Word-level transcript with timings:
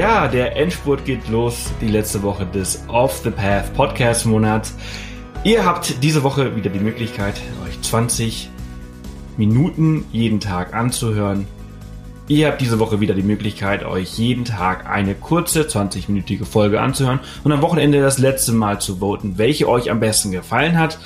Ja, 0.00 0.28
der 0.28 0.56
Endspurt 0.56 1.04
geht 1.04 1.28
los, 1.28 1.74
die 1.82 1.88
letzte 1.88 2.22
Woche 2.22 2.46
des 2.46 2.82
Off 2.88 3.20
the 3.22 3.28
Path 3.28 3.74
Podcast 3.74 4.24
Monats. 4.24 4.74
Ihr 5.44 5.66
habt 5.66 6.02
diese 6.02 6.22
Woche 6.22 6.56
wieder 6.56 6.70
die 6.70 6.80
Möglichkeit, 6.80 7.34
euch 7.66 7.78
20 7.82 8.48
Minuten 9.36 10.06
jeden 10.10 10.40
Tag 10.40 10.72
anzuhören. 10.72 11.46
Ihr 12.28 12.46
habt 12.46 12.62
diese 12.62 12.78
Woche 12.78 13.00
wieder 13.00 13.12
die 13.12 13.22
Möglichkeit, 13.22 13.84
euch 13.84 14.16
jeden 14.16 14.46
Tag 14.46 14.88
eine 14.88 15.14
kurze 15.14 15.64
20-minütige 15.64 16.46
Folge 16.46 16.80
anzuhören 16.80 17.20
und 17.44 17.52
am 17.52 17.60
Wochenende 17.60 18.00
das 18.00 18.16
letzte 18.16 18.52
Mal 18.52 18.80
zu 18.80 19.00
voten, 19.00 19.36
welche 19.36 19.68
euch 19.68 19.90
am 19.90 20.00
besten 20.00 20.30
gefallen 20.30 20.78
hat. 20.78 20.98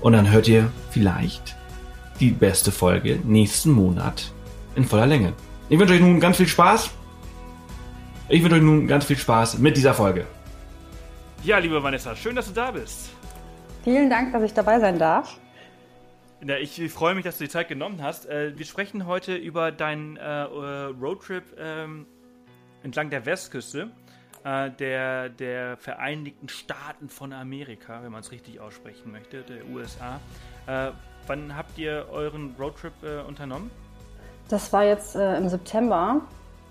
Und 0.00 0.14
dann 0.14 0.32
hört 0.32 0.48
ihr 0.48 0.72
vielleicht 0.90 1.54
die 2.18 2.32
beste 2.32 2.72
Folge 2.72 3.20
nächsten 3.22 3.70
Monat 3.70 4.32
in 4.74 4.84
voller 4.84 5.06
Länge. 5.06 5.34
Ich 5.68 5.78
wünsche 5.78 5.94
euch 5.94 6.00
nun 6.00 6.18
ganz 6.18 6.38
viel 6.38 6.48
Spaß 6.48 6.90
ich 8.28 8.42
wünsche 8.42 8.56
euch 8.56 8.62
nun 8.62 8.86
ganz 8.86 9.04
viel 9.04 9.16
Spaß 9.16 9.58
mit 9.58 9.76
dieser 9.76 9.94
Folge. 9.94 10.26
Ja, 11.42 11.58
liebe 11.58 11.82
Vanessa, 11.82 12.16
schön, 12.16 12.36
dass 12.36 12.46
du 12.46 12.52
da 12.52 12.70
bist. 12.70 13.10
Vielen 13.82 14.08
Dank, 14.08 14.32
dass 14.32 14.42
ich 14.42 14.54
dabei 14.54 14.80
sein 14.80 14.98
darf. 14.98 15.38
Ja, 16.46 16.56
ich 16.56 16.80
freue 16.92 17.14
mich, 17.14 17.24
dass 17.24 17.38
du 17.38 17.44
die 17.44 17.50
Zeit 17.50 17.68
genommen 17.68 18.02
hast. 18.02 18.26
Äh, 18.26 18.58
wir 18.58 18.66
sprechen 18.66 19.06
heute 19.06 19.34
über 19.34 19.72
deinen 19.72 20.16
äh, 20.16 20.28
Roadtrip 20.30 21.44
ähm, 21.58 22.06
entlang 22.82 23.10
der 23.10 23.24
Westküste 23.24 23.90
äh, 24.44 24.70
der, 24.70 25.28
der 25.28 25.76
Vereinigten 25.76 26.48
Staaten 26.48 27.08
von 27.08 27.32
Amerika, 27.32 28.02
wenn 28.02 28.12
man 28.12 28.20
es 28.20 28.30
richtig 28.30 28.60
aussprechen 28.60 29.12
möchte, 29.12 29.42
der 29.42 29.66
USA. 29.72 30.20
wann 31.26 31.56
habt 31.56 31.78
ihr 31.78 32.06
euren 32.10 32.54
Roadtrip 32.58 32.92
unternommen? 33.26 33.70
Das 34.48 34.72
war 34.72 34.84
jetzt 34.84 35.14
im 35.14 35.48
September 35.48 36.22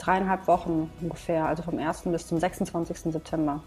dreieinhalb 0.04 0.48
Wochen 0.48 0.92
ungefähr, 1.02 1.46
also 1.46 1.64
vom 1.64 1.78
1. 1.78 2.04
bis 2.04 2.28
zum 2.28 2.40
26. 2.40 3.12
September. 3.14 3.62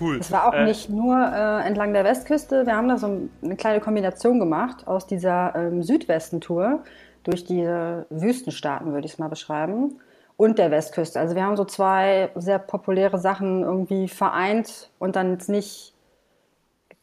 Cool. 0.00 0.18
Es 0.18 0.32
war 0.32 0.48
auch 0.48 0.54
äh, 0.54 0.64
nicht 0.64 0.90
nur 0.90 1.16
äh, 1.16 1.66
entlang 1.66 1.92
der 1.92 2.04
Westküste, 2.04 2.66
wir 2.66 2.76
haben 2.76 2.88
da 2.88 2.96
so 2.96 3.28
eine 3.42 3.56
kleine 3.56 3.80
Kombination 3.80 4.40
gemacht 4.40 4.86
aus 4.86 5.06
dieser 5.06 5.54
ähm, 5.54 5.82
Südwesten-Tour 5.82 6.80
durch 7.22 7.44
die 7.44 7.62
Wüstenstaaten, 8.10 8.92
würde 8.92 9.06
ich 9.06 9.14
es 9.14 9.18
mal 9.18 9.28
beschreiben, 9.28 9.98
und 10.36 10.58
der 10.58 10.70
Westküste. 10.70 11.18
Also 11.18 11.34
wir 11.34 11.44
haben 11.44 11.56
so 11.56 11.64
zwei 11.64 12.30
sehr 12.34 12.58
populäre 12.58 13.18
Sachen 13.18 13.62
irgendwie 13.62 14.08
vereint 14.08 14.90
und 14.98 15.16
dann 15.16 15.32
jetzt 15.32 15.48
nicht 15.48 15.94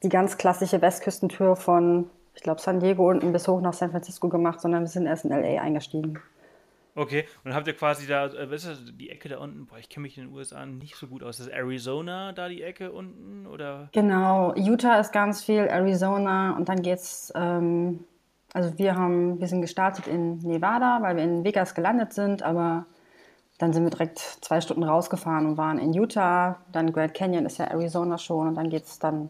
die 0.03 0.09
ganz 0.09 0.37
klassische 0.37 0.81
Westküstentour 0.81 1.55
von, 1.55 2.09
ich 2.35 2.43
glaube, 2.43 2.61
San 2.61 2.79
Diego 2.79 3.09
unten 3.09 3.31
bis 3.33 3.47
hoch 3.47 3.61
nach 3.61 3.73
San 3.73 3.91
Francisco 3.91 4.29
gemacht, 4.29 4.61
sondern 4.61 4.81
wir 4.81 4.89
sind 4.89 5.05
erst 5.05 5.25
in 5.25 5.31
LA 5.31 5.61
eingestiegen. 5.61 6.19
Okay, 6.95 7.25
und 7.43 7.53
habt 7.53 7.67
ihr 7.67 7.73
quasi 7.73 8.07
da, 8.07 8.25
äh, 8.27 8.51
was 8.51 8.65
ist 8.65 8.87
das, 8.87 8.95
die 8.97 9.09
Ecke 9.09 9.29
da 9.29 9.39
unten? 9.39 9.65
Boah, 9.65 9.77
ich 9.77 9.89
kenne 9.89 10.03
mich 10.03 10.17
in 10.17 10.25
den 10.25 10.33
USA 10.33 10.65
nicht 10.65 10.95
so 10.95 11.07
gut 11.07 11.23
aus. 11.23 11.39
Ist 11.39 11.49
Arizona 11.49 12.33
da 12.33 12.49
die 12.49 12.61
Ecke 12.61 12.91
unten? 12.91 13.47
Oder? 13.47 13.89
Genau, 13.93 14.53
Utah 14.55 14.99
ist 14.99 15.11
ganz 15.11 15.43
viel, 15.43 15.61
Arizona 15.61 16.55
und 16.55 16.67
dann 16.67 16.81
geht's, 16.81 17.31
ähm, 17.35 18.03
also 18.53 18.77
wir 18.77 18.95
haben, 18.95 19.39
wir 19.39 19.47
sind 19.47 19.61
gestartet 19.61 20.07
in 20.07 20.39
Nevada, 20.39 20.99
weil 21.01 21.15
wir 21.15 21.23
in 21.23 21.43
Vegas 21.43 21.73
gelandet 21.73 22.13
sind, 22.13 22.43
aber 22.43 22.85
dann 23.57 23.73
sind 23.73 23.83
wir 23.83 23.91
direkt 23.91 24.19
zwei 24.19 24.59
Stunden 24.59 24.83
rausgefahren 24.83 25.45
und 25.45 25.57
waren 25.57 25.77
in 25.77 25.93
Utah. 25.93 26.59
Dann 26.71 26.91
Grand 26.91 27.13
Canyon 27.13 27.45
ist 27.45 27.59
ja 27.59 27.65
Arizona 27.65 28.17
schon 28.17 28.47
und 28.47 28.55
dann 28.55 28.69
geht's 28.69 28.99
dann 28.99 29.29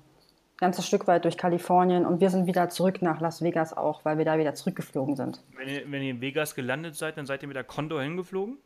ganzes 0.61 0.85
Stück 0.85 1.07
weit 1.07 1.25
durch 1.25 1.37
Kalifornien 1.37 2.05
und 2.05 2.21
wir 2.21 2.29
sind 2.29 2.45
wieder 2.45 2.69
zurück 2.69 3.01
nach 3.01 3.19
Las 3.19 3.41
Vegas 3.41 3.75
auch, 3.75 4.05
weil 4.05 4.19
wir 4.19 4.25
da 4.25 4.37
wieder 4.37 4.53
zurückgeflogen 4.53 5.15
sind. 5.15 5.43
Wenn 5.57 5.67
ihr, 5.67 5.81
wenn 5.87 6.01
ihr 6.03 6.11
in 6.11 6.21
Vegas 6.21 6.55
gelandet 6.55 6.95
seid, 6.95 7.17
dann 7.17 7.25
seid 7.25 7.41
ihr 7.41 7.47
mit 7.47 7.57
der 7.57 7.63
Condor 7.63 8.01
hingeflogen? 8.01 8.57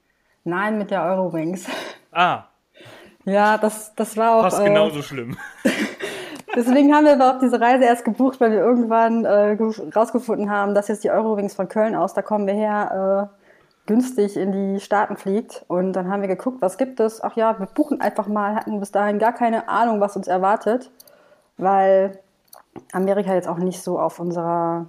Nein, 0.44 0.78
mit 0.78 0.92
der 0.92 1.04
Eurowings. 1.04 1.68
Ah. 2.12 2.44
Ja, 3.24 3.58
das, 3.58 3.96
das 3.96 4.16
war 4.18 4.36
auch. 4.36 4.42
Fast 4.44 4.60
äh, 4.60 4.66
genauso 4.66 5.02
schlimm. 5.02 5.38
Deswegen 6.56 6.94
haben 6.94 7.06
wir 7.06 7.14
aber 7.14 7.36
auch 7.36 7.40
diese 7.40 7.60
Reise 7.60 7.86
erst 7.86 8.06
gebucht, 8.06 8.40
weil 8.40 8.52
wir 8.52 8.60
irgendwann 8.60 9.26
äh, 9.26 9.58
rausgefunden 9.96 10.50
haben, 10.50 10.76
dass 10.76 10.90
jetzt 10.90 11.04
die 11.04 11.10
Eurowings 11.10 11.56
von 11.56 11.68
Köln 11.68 11.96
aus, 11.96 12.14
da 12.14 12.22
kommen 12.22 12.46
wir 12.46 12.54
her, 12.54 13.32
äh, 13.34 13.88
günstig 13.88 14.38
in 14.38 14.52
die 14.52 14.80
Staaten 14.82 15.16
fliegt. 15.16 15.64
Und 15.68 15.94
dann 15.94 16.10
haben 16.10 16.22
wir 16.22 16.28
geguckt, 16.28 16.62
was 16.62 16.78
gibt 16.78 17.00
es? 17.00 17.24
Ach 17.24 17.36
ja, 17.36 17.58
wir 17.58 17.68
buchen 17.68 18.02
einfach 18.02 18.28
mal, 18.28 18.56
hatten 18.56 18.80
bis 18.80 18.92
dahin 18.92 19.18
gar 19.18 19.34
keine 19.34 19.70
Ahnung, 19.70 20.02
was 20.02 20.16
uns 20.18 20.28
erwartet 20.28 20.92
weil 21.58 22.20
Amerika 22.92 23.34
jetzt 23.34 23.48
auch 23.48 23.58
nicht 23.58 23.82
so 23.82 24.00
auf 24.00 24.20
unserer 24.20 24.88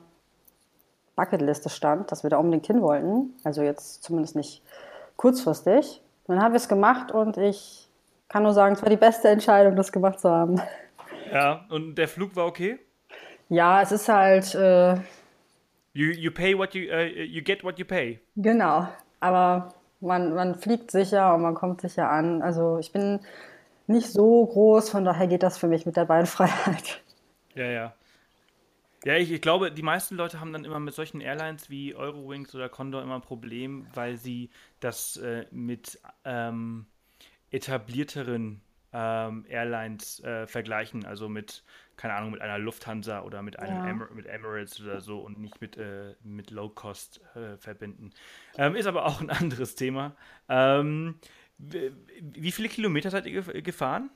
Bucketliste 1.14 1.70
stand, 1.70 2.12
dass 2.12 2.22
wir 2.22 2.30
da 2.30 2.36
unbedingt 2.38 2.66
hin 2.66 2.82
wollten. 2.82 3.34
Also 3.44 3.62
jetzt 3.62 4.02
zumindest 4.02 4.36
nicht 4.36 4.62
kurzfristig. 5.16 6.02
Dann 6.26 6.42
haben 6.42 6.52
wir 6.52 6.58
es 6.58 6.68
gemacht 6.68 7.12
und 7.12 7.38
ich 7.38 7.88
kann 8.28 8.42
nur 8.42 8.52
sagen, 8.52 8.74
es 8.74 8.82
war 8.82 8.90
die 8.90 8.96
beste 8.96 9.28
Entscheidung, 9.28 9.76
das 9.76 9.92
gemacht 9.92 10.20
zu 10.20 10.28
haben. 10.28 10.60
Ja, 11.32 11.64
und 11.70 11.94
der 11.96 12.08
Flug 12.08 12.36
war 12.36 12.46
okay? 12.46 12.78
Ja, 13.48 13.80
es 13.82 13.92
ist 13.92 14.08
halt. 14.08 14.54
Äh, 14.54 14.94
you, 15.92 16.10
you 16.12 16.30
pay 16.30 16.56
what 16.56 16.74
you, 16.74 16.90
uh, 16.92 17.04
you 17.04 17.42
get 17.42 17.64
what 17.64 17.78
you 17.78 17.84
pay. 17.84 18.20
Genau, 18.36 18.88
aber 19.20 19.74
man, 20.00 20.34
man 20.34 20.54
fliegt 20.56 20.90
sicher 20.90 21.34
und 21.34 21.42
man 21.42 21.54
kommt 21.54 21.80
sicher 21.80 22.10
an. 22.10 22.42
Also 22.42 22.78
ich 22.78 22.92
bin 22.92 23.20
nicht 23.88 24.08
so 24.08 24.46
groß, 24.46 24.90
von 24.90 25.04
daher 25.04 25.26
geht 25.26 25.42
das 25.42 25.58
für 25.58 25.68
mich 25.68 25.86
mit 25.86 25.96
der 25.96 26.04
Beinfreiheit. 26.04 27.02
Ja, 27.54 27.66
ja. 27.66 27.94
Ja, 29.04 29.14
ich, 29.14 29.30
ich, 29.30 29.40
glaube, 29.40 29.70
die 29.70 29.82
meisten 29.82 30.16
Leute 30.16 30.40
haben 30.40 30.52
dann 30.52 30.64
immer 30.64 30.80
mit 30.80 30.92
solchen 30.94 31.20
Airlines 31.20 31.70
wie 31.70 31.94
Eurowings 31.94 32.54
oder 32.54 32.68
Condor 32.68 33.02
immer 33.02 33.14
ein 33.14 33.20
Problem, 33.20 33.86
weil 33.94 34.16
sie 34.16 34.50
das 34.80 35.16
äh, 35.18 35.46
mit 35.52 36.00
ähm, 36.24 36.86
etablierteren 37.50 38.62
ähm, 38.92 39.44
Airlines 39.48 40.20
äh, 40.24 40.46
vergleichen, 40.46 41.04
also 41.04 41.28
mit, 41.28 41.62
keine 41.96 42.14
Ahnung, 42.14 42.30
mit 42.30 42.40
einer 42.40 42.58
Lufthansa 42.58 43.22
oder 43.22 43.42
mit 43.42 43.58
einem 43.58 43.76
ja. 43.76 43.90
Emir 43.90 44.08
mit 44.12 44.26
Emirates 44.26 44.80
oder 44.80 45.00
so 45.00 45.20
und 45.20 45.38
nicht 45.38 45.60
mit, 45.60 45.76
äh, 45.76 46.14
mit 46.24 46.50
Low 46.50 46.70
Cost 46.70 47.20
äh, 47.34 47.56
verbinden. 47.58 48.10
Ähm, 48.56 48.74
ist 48.74 48.86
aber 48.86 49.06
auch 49.06 49.20
ein 49.20 49.30
anderes 49.30 49.74
Thema. 49.74 50.16
Wie 51.58 52.52
viele 52.52 52.68
Kilometer 52.68 53.10
seid 53.10 53.26
ihr 53.26 53.42
gefahren? 53.42 54.10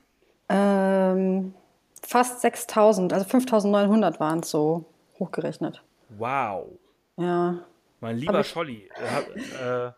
Ähm, 0.49 1.53
fast 2.01 2.41
6000, 2.41 3.13
also 3.13 3.25
5900 3.25 4.19
waren 4.19 4.39
es 4.39 4.49
so 4.49 4.85
hochgerechnet. 5.19 5.81
Wow. 6.09 6.67
Ja. 7.17 7.59
Mein 7.99 8.17
lieber 8.17 8.43
Scholli, 8.43 8.89
äh, 8.95 9.85
äh, 9.85 9.91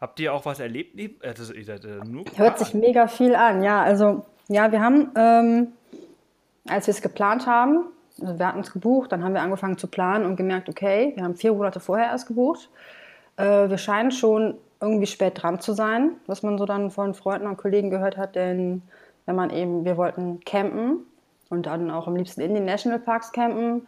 habt 0.00 0.18
ihr 0.20 0.32
auch 0.32 0.44
was 0.44 0.60
erlebt? 0.60 0.98
Das, 1.22 1.50
ihr 1.50 1.64
seid, 1.64 1.84
äh, 1.84 1.98
nur 2.04 2.24
Hört 2.36 2.58
sich 2.58 2.74
mega 2.74 3.06
viel 3.06 3.34
an, 3.34 3.62
ja. 3.62 3.82
Also, 3.82 4.24
ja, 4.48 4.72
wir 4.72 4.80
haben, 4.80 5.10
ähm, 5.14 5.68
als 6.66 6.86
wir 6.86 6.92
es 6.92 7.02
geplant 7.02 7.46
haben, 7.46 7.86
also 8.20 8.38
wir 8.38 8.46
hatten 8.46 8.60
es 8.60 8.72
gebucht, 8.72 9.12
dann 9.12 9.22
haben 9.22 9.34
wir 9.34 9.42
angefangen 9.42 9.78
zu 9.78 9.86
planen 9.86 10.24
und 10.24 10.36
gemerkt, 10.36 10.68
okay, 10.68 11.12
wir 11.14 11.22
haben 11.24 11.36
vier 11.36 11.52
Monate 11.52 11.80
vorher 11.80 12.06
erst 12.06 12.26
gebucht. 12.26 12.68
Äh, 13.36 13.68
wir 13.68 13.78
scheinen 13.78 14.10
schon 14.10 14.58
irgendwie 14.80 15.06
spät 15.06 15.42
dran 15.42 15.60
zu 15.60 15.72
sein, 15.72 16.12
was 16.26 16.42
man 16.42 16.58
so 16.58 16.66
dann 16.66 16.90
von 16.90 17.14
Freunden 17.14 17.46
und 17.46 17.56
Kollegen 17.56 17.90
gehört 17.90 18.16
hat, 18.16 18.34
denn 18.34 18.82
wenn 19.26 19.36
man 19.36 19.50
eben, 19.50 19.84
wir 19.84 19.96
wollten 19.96 20.40
campen 20.40 21.06
und 21.50 21.66
dann 21.66 21.90
auch 21.90 22.06
am 22.06 22.16
liebsten 22.16 22.40
in 22.40 22.54
den 22.54 22.64
Nationalparks 22.64 23.32
campen, 23.32 23.86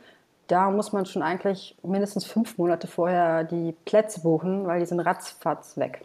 da 0.48 0.70
muss 0.70 0.92
man 0.92 1.06
schon 1.06 1.22
eigentlich 1.22 1.76
mindestens 1.82 2.26
fünf 2.26 2.58
Monate 2.58 2.86
vorher 2.86 3.44
die 3.44 3.74
Plätze 3.84 4.20
buchen, 4.20 4.66
weil 4.66 4.80
die 4.80 4.86
sind 4.86 5.00
ratzfatz 5.00 5.76
weg. 5.78 6.04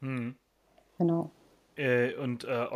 Hm. 0.00 0.34
Genau. 0.98 1.30
Äh, 1.76 2.14
und 2.14 2.44
äh, 2.44 2.66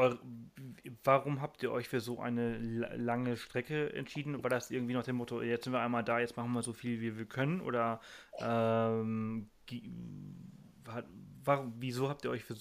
warum 1.04 1.41
habt 1.41 1.62
ihr 1.62 1.70
euch 1.70 1.88
für 1.88 2.00
so 2.00 2.20
eine 2.20 2.59
lange 2.59 3.36
Strecke 3.36 3.92
entschieden? 3.92 4.42
War 4.42 4.50
das 4.50 4.70
irgendwie 4.70 4.94
nach 4.94 5.04
dem 5.04 5.16
Motto, 5.16 5.42
jetzt 5.42 5.64
sind 5.64 5.72
wir 5.72 5.81
einmal 5.81 6.05
da, 6.05 6.19
jetzt 6.19 6.37
machen 6.37 6.52
wir 6.52 6.62
so 6.62 6.73
viel, 6.73 7.00
wie 7.00 7.17
wir 7.17 7.26
können? 7.26 7.61
Oder 7.61 8.00
ähm, 8.38 9.50
warum, 11.44 11.75
wieso 11.78 12.08
habt 12.08 12.25
ihr 12.25 12.31
euch 12.31 12.44
für, 12.44 12.56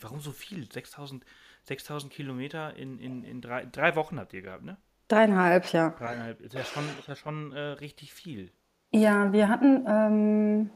warum 0.00 0.20
so 0.20 0.32
viel? 0.32 0.70
6000, 0.70 1.24
6000 1.64 2.12
Kilometer 2.12 2.76
in, 2.76 2.98
in, 2.98 3.24
in 3.24 3.40
drei, 3.40 3.64
drei 3.64 3.96
Wochen 3.96 4.18
habt 4.18 4.32
ihr 4.32 4.42
gehabt, 4.42 4.64
ne? 4.64 4.76
Dreieinhalb, 5.08 5.72
ja. 5.72 5.90
Dreieinhalb, 5.90 6.40
ist 6.40 6.54
ja 6.54 6.62
schon, 6.62 6.84
ist 7.00 7.08
ja 7.08 7.16
schon 7.16 7.52
äh, 7.52 7.60
richtig 7.60 8.14
viel. 8.14 8.52
Ja, 8.92 9.32
wir 9.32 9.48
hatten 9.48 9.84
ähm, 9.88 10.70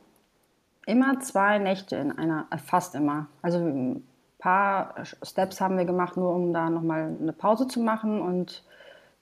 immer 0.86 1.20
zwei 1.20 1.58
Nächte 1.58 1.96
in 1.96 2.10
einer, 2.10 2.48
äh, 2.50 2.58
fast 2.58 2.96
immer. 2.96 3.28
Also 3.42 4.02
paar 4.44 4.94
Steps 5.22 5.58
haben 5.62 5.78
wir 5.78 5.86
gemacht, 5.86 6.18
nur 6.18 6.34
um 6.34 6.52
da 6.52 6.68
nochmal 6.68 7.16
eine 7.18 7.32
Pause 7.32 7.66
zu 7.66 7.80
machen 7.80 8.20
und 8.20 8.62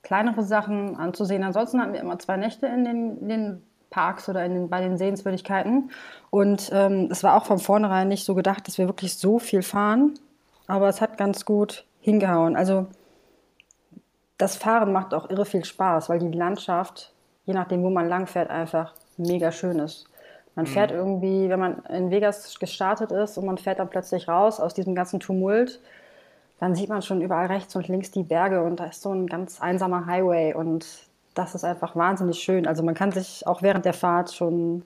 kleinere 0.02 0.42
Sachen 0.42 0.96
anzusehen. 0.96 1.44
Ansonsten 1.44 1.80
hatten 1.80 1.92
wir 1.92 2.00
immer 2.00 2.19
zwei 2.19 2.36
Nächte 2.36 2.66
in 2.66 2.84
den, 2.84 3.19
in 3.20 3.28
den 3.28 3.62
Parks 3.90 4.28
oder 4.28 4.44
in 4.44 4.52
den, 4.52 4.69
bei 4.69 4.80
den 4.80 4.98
Sehenswürdigkeiten. 4.98 5.92
Und 6.30 6.70
ähm, 6.72 7.06
es 7.08 7.22
war 7.22 7.36
auch 7.36 7.44
von 7.44 7.60
vornherein 7.60 8.08
nicht 8.08 8.24
so 8.24 8.34
gedacht, 8.34 8.66
dass 8.66 8.78
wir 8.78 8.88
wirklich 8.88 9.16
so 9.16 9.38
viel 9.38 9.62
fahren. 9.62 10.14
Aber 10.66 10.88
es 10.88 11.00
hat 11.00 11.16
ganz 11.19 11.44
gut 11.44 11.86
hingehauen. 12.00 12.56
Also 12.56 12.88
das 14.38 14.56
Fahren 14.56 14.92
macht 14.92 15.14
auch 15.14 15.30
irre 15.30 15.44
viel 15.44 15.64
Spaß, 15.64 16.08
weil 16.08 16.19
die 16.19 16.36
Landschaft, 16.36 17.12
je 17.44 17.54
nachdem, 17.54 17.84
wo 17.84 17.90
man 17.90 18.08
lang 18.08 18.26
fährt, 18.26 18.50
einfach 18.50 18.92
mega 19.16 19.52
schön 19.52 19.78
ist. 19.78 20.08
Man 20.54 20.66
fährt 20.66 20.90
mhm. 20.90 20.99
irgendwie, 20.99 21.49
wenn 21.49 21.60
man 21.60 21.78
in 21.87 22.10
Vegas 22.10 22.58
gestartet 22.58 23.10
ist 23.10 23.38
und 23.38 23.46
man 23.46 23.58
fährt 23.58 23.78
dann 23.78 23.88
plötzlich 23.88 24.28
raus 24.28 24.60
aus 24.60 24.75
diesem 24.75 24.94
ganzen 24.94 25.19
Tumult, 25.19 25.81
dann 26.60 26.75
sieht 26.75 26.90
man 26.90 27.02
schon 27.02 27.22
überall 27.22 27.46
rechts 27.46 27.75
und 27.75 27.88
links 27.88 28.10
die 28.10 28.22
Berge 28.22 28.62
und 28.62 28.78
da 28.78 28.87
ist 28.87 29.02
so 29.02 29.12
ein 29.12 29.26
ganz 29.26 29.60
einsamer 29.60 30.06
Highway 30.06 30.54
und 30.54 30.87
das 31.34 31.54
ist 31.54 31.64
einfach 31.64 31.96
wahnsinnig 31.96 32.38
schön. 32.38 32.66
Also 32.66 32.82
man 32.82 32.94
kann 32.94 33.10
sich 33.10 33.46
auch 33.46 33.62
während 33.62 33.84
der 33.84 33.94
Fahrt 33.94 34.32
schon 34.32 34.84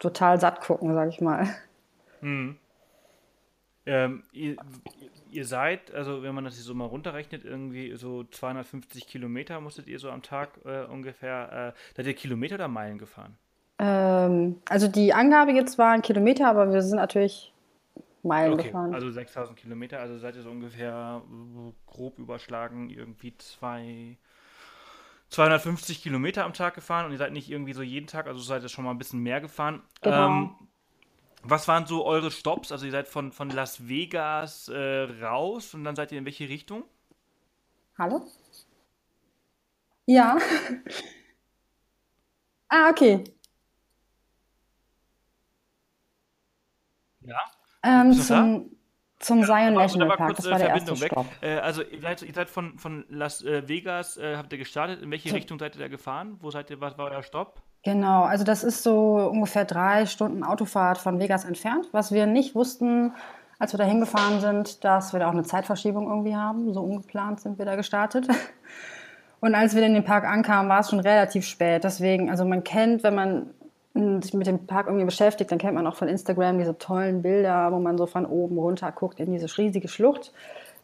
total 0.00 0.40
satt 0.40 0.60
gucken, 0.60 0.94
sag 0.94 1.08
ich 1.10 1.20
mal. 1.20 1.48
Mhm. 2.20 2.56
Ähm, 3.86 4.22
ihr, 4.32 4.56
ihr, 5.30 5.46
seid, 5.46 5.94
also 5.94 6.22
wenn 6.22 6.34
man 6.34 6.44
das 6.44 6.56
so 6.56 6.74
mal 6.74 6.86
runterrechnet, 6.86 7.44
irgendwie 7.44 7.96
so 7.96 8.24
250 8.24 9.06
Kilometer 9.06 9.60
musstet 9.60 9.86
ihr 9.86 9.98
so 9.98 10.10
am 10.10 10.22
Tag 10.22 10.58
äh, 10.64 10.84
ungefähr, 10.84 11.74
äh, 11.74 11.96
seid 11.96 12.06
ihr 12.06 12.14
Kilometer 12.14 12.56
oder 12.56 12.68
Meilen 12.68 12.98
gefahren? 12.98 13.38
Ähm, 13.78 14.60
also 14.68 14.88
die 14.88 15.12
Angabe 15.12 15.52
jetzt 15.52 15.78
waren 15.78 16.02
Kilometer, 16.02 16.48
aber 16.48 16.72
wir 16.72 16.82
sind 16.82 16.96
natürlich 16.96 17.52
Meilen 18.22 18.54
okay, 18.54 18.64
gefahren. 18.64 18.94
Also 18.94 19.10
6000 19.10 19.58
Kilometer, 19.58 20.00
also 20.00 20.18
seid 20.18 20.34
ihr 20.36 20.42
so 20.42 20.50
ungefähr 20.50 21.22
grob 21.86 22.18
überschlagen 22.18 22.90
irgendwie 22.90 23.36
zwei, 23.38 24.16
250 25.30 26.02
Kilometer 26.02 26.44
am 26.44 26.52
Tag 26.52 26.74
gefahren 26.74 27.06
und 27.06 27.12
ihr 27.12 27.18
seid 27.18 27.32
nicht 27.32 27.50
irgendwie 27.50 27.72
so 27.72 27.82
jeden 27.82 28.06
Tag, 28.06 28.26
also 28.26 28.40
seid 28.40 28.62
ihr 28.62 28.68
schon 28.68 28.84
mal 28.84 28.90
ein 28.90 28.98
bisschen 28.98 29.20
mehr 29.20 29.40
gefahren. 29.40 29.82
Genau. 30.00 30.26
Ähm, 30.26 30.54
was 31.42 31.68
waren 31.68 31.86
so 31.86 32.04
eure 32.04 32.32
Stops? 32.32 32.72
Also 32.72 32.86
ihr 32.86 32.92
seid 32.92 33.06
von, 33.06 33.30
von 33.30 33.50
Las 33.50 33.88
Vegas 33.88 34.68
äh, 34.68 35.02
raus 35.22 35.74
und 35.74 35.84
dann 35.84 35.94
seid 35.94 36.10
ihr 36.10 36.18
in 36.18 36.24
welche 36.24 36.48
Richtung? 36.48 36.84
Hallo? 37.96 38.26
Ja. 40.06 40.38
ah, 42.68 42.90
okay. 42.90 43.22
Ja. 47.28 47.36
Ähm, 47.82 48.12
zum, 48.12 48.70
zum 49.18 49.44
Zion 49.44 49.74
National 49.74 50.16
Park, 50.16 50.36
das 50.36 50.50
war 50.50 50.58
der 50.58 50.68
Verbindung 50.68 50.96
erste 50.96 51.06
Stopp. 51.06 51.26
Äh, 51.40 51.58
also 51.58 51.82
ihr 51.82 52.00
seid, 52.00 52.22
ihr 52.22 52.34
seid, 52.34 52.50
von, 52.50 52.78
von 52.78 53.04
Las 53.08 53.42
äh, 53.42 53.68
Vegas, 53.68 54.16
äh, 54.16 54.36
habt 54.36 54.52
ihr 54.52 54.58
gestartet. 54.58 55.02
In 55.02 55.10
welche 55.10 55.28
so. 55.28 55.34
Richtung 55.34 55.58
seid 55.58 55.76
ihr 55.76 55.80
da 55.82 55.88
gefahren? 55.88 56.38
Wo 56.40 56.50
seid 56.50 56.70
ihr, 56.70 56.80
was 56.80 56.96
war 56.98 57.10
euer 57.10 57.22
Stopp? 57.22 57.62
Genau, 57.84 58.22
also 58.22 58.44
das 58.44 58.64
ist 58.64 58.82
so 58.82 59.16
ungefähr 59.30 59.64
drei 59.64 60.06
Stunden 60.06 60.42
Autofahrt 60.42 60.98
von 60.98 61.20
Vegas 61.20 61.44
entfernt. 61.44 61.88
Was 61.92 62.12
wir 62.12 62.26
nicht 62.26 62.54
wussten, 62.54 63.12
als 63.58 63.72
wir 63.72 63.78
da 63.78 63.84
hingefahren 63.84 64.40
sind, 64.40 64.84
dass 64.84 65.12
wir 65.12 65.20
da 65.20 65.28
auch 65.28 65.32
eine 65.32 65.44
Zeitverschiebung 65.44 66.08
irgendwie 66.08 66.36
haben. 66.36 66.72
So 66.72 66.80
ungeplant 66.80 67.40
sind 67.40 67.58
wir 67.58 67.64
da 67.64 67.76
gestartet. 67.76 68.28
Und 69.40 69.54
als 69.54 69.76
wir 69.76 69.82
in 69.84 69.94
den 69.94 70.04
Park 70.04 70.24
ankamen, 70.24 70.68
war 70.68 70.80
es 70.80 70.90
schon 70.90 70.98
relativ 70.98 71.46
spät. 71.46 71.84
Deswegen, 71.84 72.28
also 72.28 72.44
man 72.44 72.64
kennt, 72.64 73.04
wenn 73.04 73.14
man 73.14 73.54
sich 74.22 74.34
mit 74.34 74.46
dem 74.46 74.66
Park 74.66 74.86
irgendwie 74.86 75.04
beschäftigt, 75.04 75.50
dann 75.50 75.58
kennt 75.58 75.74
man 75.74 75.86
auch 75.86 75.96
von 75.96 76.08
Instagram 76.08 76.58
diese 76.58 76.78
tollen 76.78 77.22
Bilder, 77.22 77.72
wo 77.72 77.78
man 77.78 77.98
so 77.98 78.06
von 78.06 78.26
oben 78.26 78.58
runter 78.58 78.92
guckt 78.92 79.20
in 79.20 79.32
diese 79.32 79.56
riesige 79.58 79.88
Schlucht. 79.88 80.32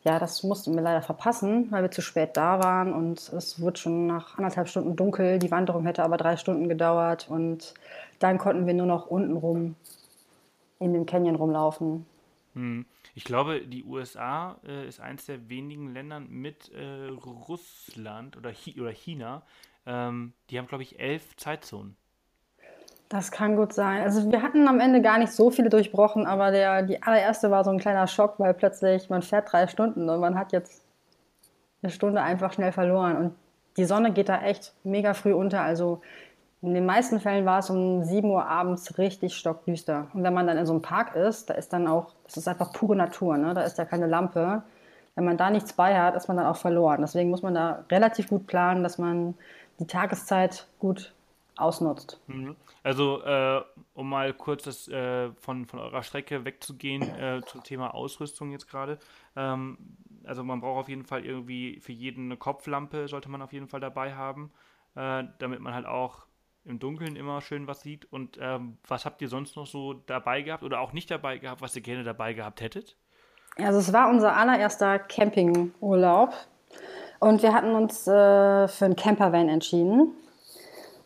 Ja, 0.04 0.18
das 0.18 0.42
mussten 0.42 0.74
wir 0.74 0.82
leider 0.82 1.00
verpassen, 1.00 1.70
weil 1.70 1.82
wir 1.82 1.90
zu 1.90 2.02
spät 2.02 2.36
da 2.36 2.62
waren 2.62 2.92
und 2.92 3.32
es 3.32 3.60
wurde 3.60 3.78
schon 3.78 4.06
nach 4.06 4.36
anderthalb 4.36 4.68
Stunden 4.68 4.96
dunkel. 4.96 5.38
Die 5.38 5.50
Wanderung 5.50 5.86
hätte 5.86 6.04
aber 6.04 6.18
drei 6.18 6.36
Stunden 6.36 6.68
gedauert 6.68 7.26
und 7.30 7.72
dann 8.18 8.36
konnten 8.36 8.66
wir 8.66 8.74
nur 8.74 8.86
noch 8.86 9.06
unten 9.06 9.36
rum 9.36 9.76
in 10.78 10.92
dem 10.92 11.06
Canyon 11.06 11.36
rumlaufen. 11.36 12.04
Hm. 12.54 12.84
Ich 13.14 13.24
glaube, 13.24 13.60
die 13.62 13.84
USA 13.84 14.58
äh, 14.66 14.86
ist 14.88 15.00
eines 15.00 15.26
der 15.26 15.48
wenigen 15.48 15.94
Länder 15.94 16.20
mit 16.20 16.70
äh, 16.72 17.08
Russland 17.08 18.36
oder, 18.36 18.52
Chi 18.52 18.80
oder 18.80 18.90
China. 18.90 19.42
Ähm, 19.86 20.32
die 20.50 20.58
haben, 20.58 20.66
glaube 20.66 20.82
ich, 20.82 20.98
elf 20.98 21.36
Zeitzonen. 21.36 21.96
Das 23.14 23.30
kann 23.30 23.54
gut 23.54 23.72
sein. 23.72 24.02
Also 24.02 24.32
wir 24.32 24.42
hatten 24.42 24.66
am 24.66 24.80
Ende 24.80 25.00
gar 25.00 25.18
nicht 25.18 25.30
so 25.30 25.48
viele 25.52 25.70
durchbrochen, 25.70 26.26
aber 26.26 26.50
der, 26.50 26.82
die 26.82 27.00
allererste 27.00 27.48
war 27.48 27.62
so 27.62 27.70
ein 27.70 27.78
kleiner 27.78 28.08
Schock, 28.08 28.40
weil 28.40 28.54
plötzlich 28.54 29.08
man 29.08 29.22
fährt 29.22 29.52
drei 29.52 29.68
Stunden 29.68 30.08
und 30.08 30.18
man 30.18 30.36
hat 30.36 30.50
jetzt 30.50 30.82
eine 31.80 31.92
Stunde 31.92 32.20
einfach 32.20 32.52
schnell 32.52 32.72
verloren. 32.72 33.16
Und 33.16 33.34
die 33.76 33.84
Sonne 33.84 34.10
geht 34.10 34.28
da 34.28 34.42
echt 34.42 34.74
mega 34.82 35.14
früh 35.14 35.32
unter. 35.32 35.60
Also 35.60 36.00
in 36.60 36.74
den 36.74 36.86
meisten 36.86 37.20
Fällen 37.20 37.46
war 37.46 37.60
es 37.60 37.70
um 37.70 38.02
7 38.02 38.28
Uhr 38.28 38.46
abends 38.46 38.98
richtig 38.98 39.36
stockdüster. 39.36 40.08
Und 40.12 40.24
wenn 40.24 40.34
man 40.34 40.48
dann 40.48 40.58
in 40.58 40.66
so 40.66 40.72
einem 40.72 40.82
Park 40.82 41.14
ist, 41.14 41.50
da 41.50 41.54
ist 41.54 41.72
dann 41.72 41.86
auch, 41.86 42.14
das 42.24 42.36
ist 42.36 42.48
einfach 42.48 42.72
pure 42.72 42.96
Natur, 42.96 43.36
ne? 43.36 43.54
da 43.54 43.62
ist 43.62 43.78
ja 43.78 43.84
keine 43.84 44.08
Lampe. 44.08 44.64
Wenn 45.14 45.24
man 45.24 45.36
da 45.36 45.50
nichts 45.50 45.72
bei 45.72 45.96
hat, 45.96 46.16
ist 46.16 46.26
man 46.26 46.36
dann 46.36 46.46
auch 46.46 46.56
verloren. 46.56 47.00
Deswegen 47.00 47.30
muss 47.30 47.42
man 47.42 47.54
da 47.54 47.84
relativ 47.92 48.28
gut 48.28 48.48
planen, 48.48 48.82
dass 48.82 48.98
man 48.98 49.34
die 49.78 49.86
Tageszeit 49.86 50.66
gut 50.80 51.13
ausnutzt. 51.56 52.20
Mhm. 52.26 52.56
Also, 52.82 53.22
äh, 53.22 53.62
um 53.94 54.08
mal 54.08 54.32
kurz 54.34 54.64
das, 54.64 54.88
äh, 54.88 55.30
von, 55.40 55.66
von 55.66 55.78
eurer 55.78 56.02
Strecke 56.02 56.44
wegzugehen 56.44 57.02
äh, 57.02 57.40
zum 57.46 57.62
Thema 57.62 57.94
Ausrüstung 57.94 58.50
jetzt 58.50 58.68
gerade. 58.68 58.98
Ähm, 59.36 59.78
also, 60.24 60.42
man 60.42 60.60
braucht 60.60 60.80
auf 60.80 60.88
jeden 60.88 61.04
Fall 61.04 61.24
irgendwie 61.24 61.80
für 61.80 61.92
jeden 61.92 62.26
eine 62.26 62.36
Kopflampe, 62.36 63.08
sollte 63.08 63.28
man 63.28 63.42
auf 63.42 63.52
jeden 63.52 63.68
Fall 63.68 63.80
dabei 63.80 64.14
haben, 64.14 64.52
äh, 64.96 65.24
damit 65.38 65.60
man 65.60 65.74
halt 65.74 65.86
auch 65.86 66.26
im 66.64 66.78
Dunkeln 66.78 67.14
immer 67.16 67.40
schön 67.40 67.66
was 67.66 67.82
sieht. 67.82 68.10
Und 68.12 68.38
ähm, 68.40 68.78
was 68.88 69.04
habt 69.04 69.20
ihr 69.22 69.28
sonst 69.28 69.56
noch 69.56 69.66
so 69.66 69.92
dabei 69.92 70.42
gehabt 70.42 70.62
oder 70.62 70.80
auch 70.80 70.92
nicht 70.92 71.10
dabei 71.10 71.38
gehabt, 71.38 71.60
was 71.60 71.76
ihr 71.76 71.82
gerne 71.82 72.04
dabei 72.04 72.32
gehabt 72.32 72.60
hättet? 72.60 72.96
Also, 73.56 73.78
es 73.78 73.92
war 73.92 74.08
unser 74.08 74.36
allererster 74.36 74.98
Campingurlaub. 74.98 76.34
Und 77.20 77.42
wir 77.42 77.54
hatten 77.54 77.74
uns 77.74 78.06
äh, 78.06 78.68
für 78.68 78.84
einen 78.84 78.96
Campervan 78.96 79.48
entschieden. 79.48 80.14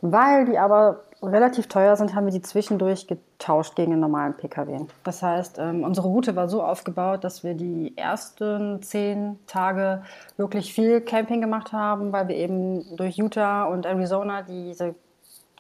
Weil 0.00 0.44
die 0.44 0.58
aber 0.58 1.04
relativ 1.22 1.66
teuer 1.66 1.96
sind, 1.96 2.14
haben 2.14 2.26
wir 2.26 2.32
die 2.32 2.42
zwischendurch 2.42 3.06
getauscht 3.06 3.74
gegen 3.74 3.92
einen 3.92 4.00
normalen 4.00 4.34
Pkw. 4.34 4.86
Das 5.02 5.22
heißt, 5.22 5.58
ähm, 5.58 5.82
unsere 5.82 6.06
Route 6.06 6.36
war 6.36 6.48
so 6.48 6.62
aufgebaut, 6.62 7.24
dass 7.24 7.42
wir 7.42 7.54
die 7.54 7.96
ersten 7.96 8.80
zehn 8.82 9.38
Tage 9.46 10.02
wirklich 10.36 10.72
viel 10.72 11.00
Camping 11.00 11.40
gemacht 11.40 11.72
haben, 11.72 12.12
weil 12.12 12.28
wir 12.28 12.36
eben 12.36 12.96
durch 12.96 13.16
Utah 13.18 13.64
und 13.64 13.86
Arizona 13.86 14.42
diese 14.42 14.94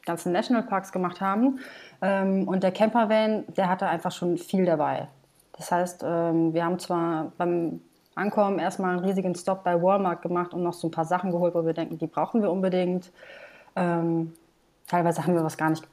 ganzen 0.06 0.32
Nationalparks 0.32 0.92
gemacht 0.92 1.20
haben. 1.20 1.58
Ähm, 2.00 2.46
und 2.46 2.62
der 2.62 2.70
Campervan, 2.70 3.44
der 3.56 3.68
hatte 3.68 3.86
einfach 3.86 4.12
schon 4.12 4.38
viel 4.38 4.64
dabei. 4.64 5.08
Das 5.56 5.72
heißt, 5.72 6.04
ähm, 6.06 6.54
wir 6.54 6.64
haben 6.64 6.78
zwar 6.78 7.32
beim 7.36 7.80
Ankommen 8.14 8.58
erstmal 8.58 8.96
einen 8.96 9.04
riesigen 9.04 9.34
Stop 9.34 9.64
bei 9.64 9.80
Walmart 9.80 10.22
gemacht 10.22 10.54
und 10.54 10.62
noch 10.62 10.72
so 10.72 10.88
ein 10.88 10.90
paar 10.92 11.04
Sachen 11.04 11.30
geholt, 11.30 11.54
wo 11.54 11.64
wir 11.64 11.72
denken, 11.72 11.98
die 11.98 12.06
brauchen 12.06 12.42
wir 12.42 12.50
unbedingt. 12.50 13.10
Ähm, 13.78 14.32
teilweise 14.86 15.24
haben 15.24 15.34
wir 15.34 15.44
was 15.44 15.56
gar 15.56 15.70
nicht 15.70 15.86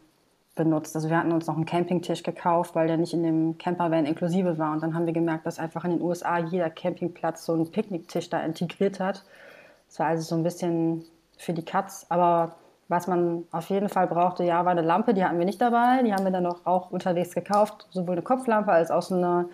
benutzt. 0.55 0.95
Also 0.95 1.09
wir 1.09 1.17
hatten 1.17 1.31
uns 1.31 1.47
noch 1.47 1.55
einen 1.55 1.65
Campingtisch 1.65 2.23
gekauft, 2.23 2.75
weil 2.75 2.87
der 2.87 2.97
nicht 2.97 3.13
in 3.13 3.23
dem 3.23 3.57
Campervan 3.57 4.05
inklusive 4.05 4.57
war. 4.57 4.71
Und 4.71 4.81
dann 4.81 4.95
haben 4.95 5.05
wir 5.05 5.13
gemerkt, 5.13 5.45
dass 5.45 5.59
einfach 5.59 5.83
in 5.83 5.91
den 5.91 6.01
USA 6.01 6.39
jeder 6.39 6.69
Campingplatz 6.69 7.45
so 7.45 7.53
einen 7.53 7.71
Picknicktisch 7.71 8.29
da 8.29 8.39
integriert 8.41 8.99
hat. 8.99 9.23
Das 9.87 9.99
war 9.99 10.07
also 10.07 10.23
so 10.23 10.35
ein 10.35 10.43
bisschen 10.43 11.03
für 11.37 11.53
die 11.53 11.65
Katz. 11.65 12.05
Aber 12.09 12.55
was 12.87 13.07
man 13.07 13.43
auf 13.51 13.69
jeden 13.69 13.89
Fall 13.89 14.07
brauchte, 14.07 14.43
ja, 14.43 14.63
war 14.63 14.71
eine 14.71 14.81
Lampe. 14.81 15.13
Die 15.13 15.23
hatten 15.23 15.37
wir 15.37 15.45
nicht 15.45 15.61
dabei. 15.61 16.01
Die 16.03 16.13
haben 16.13 16.23
wir 16.23 16.31
dann 16.31 16.43
noch 16.43 16.65
auch 16.65 16.91
unterwegs 16.91 17.35
gekauft. 17.35 17.87
Sowohl 17.91 18.13
eine 18.13 18.21
Kopflampe 18.21 18.71
als 18.71 18.91
auch 18.91 19.01
so 19.01 19.15
eine, 19.15 19.49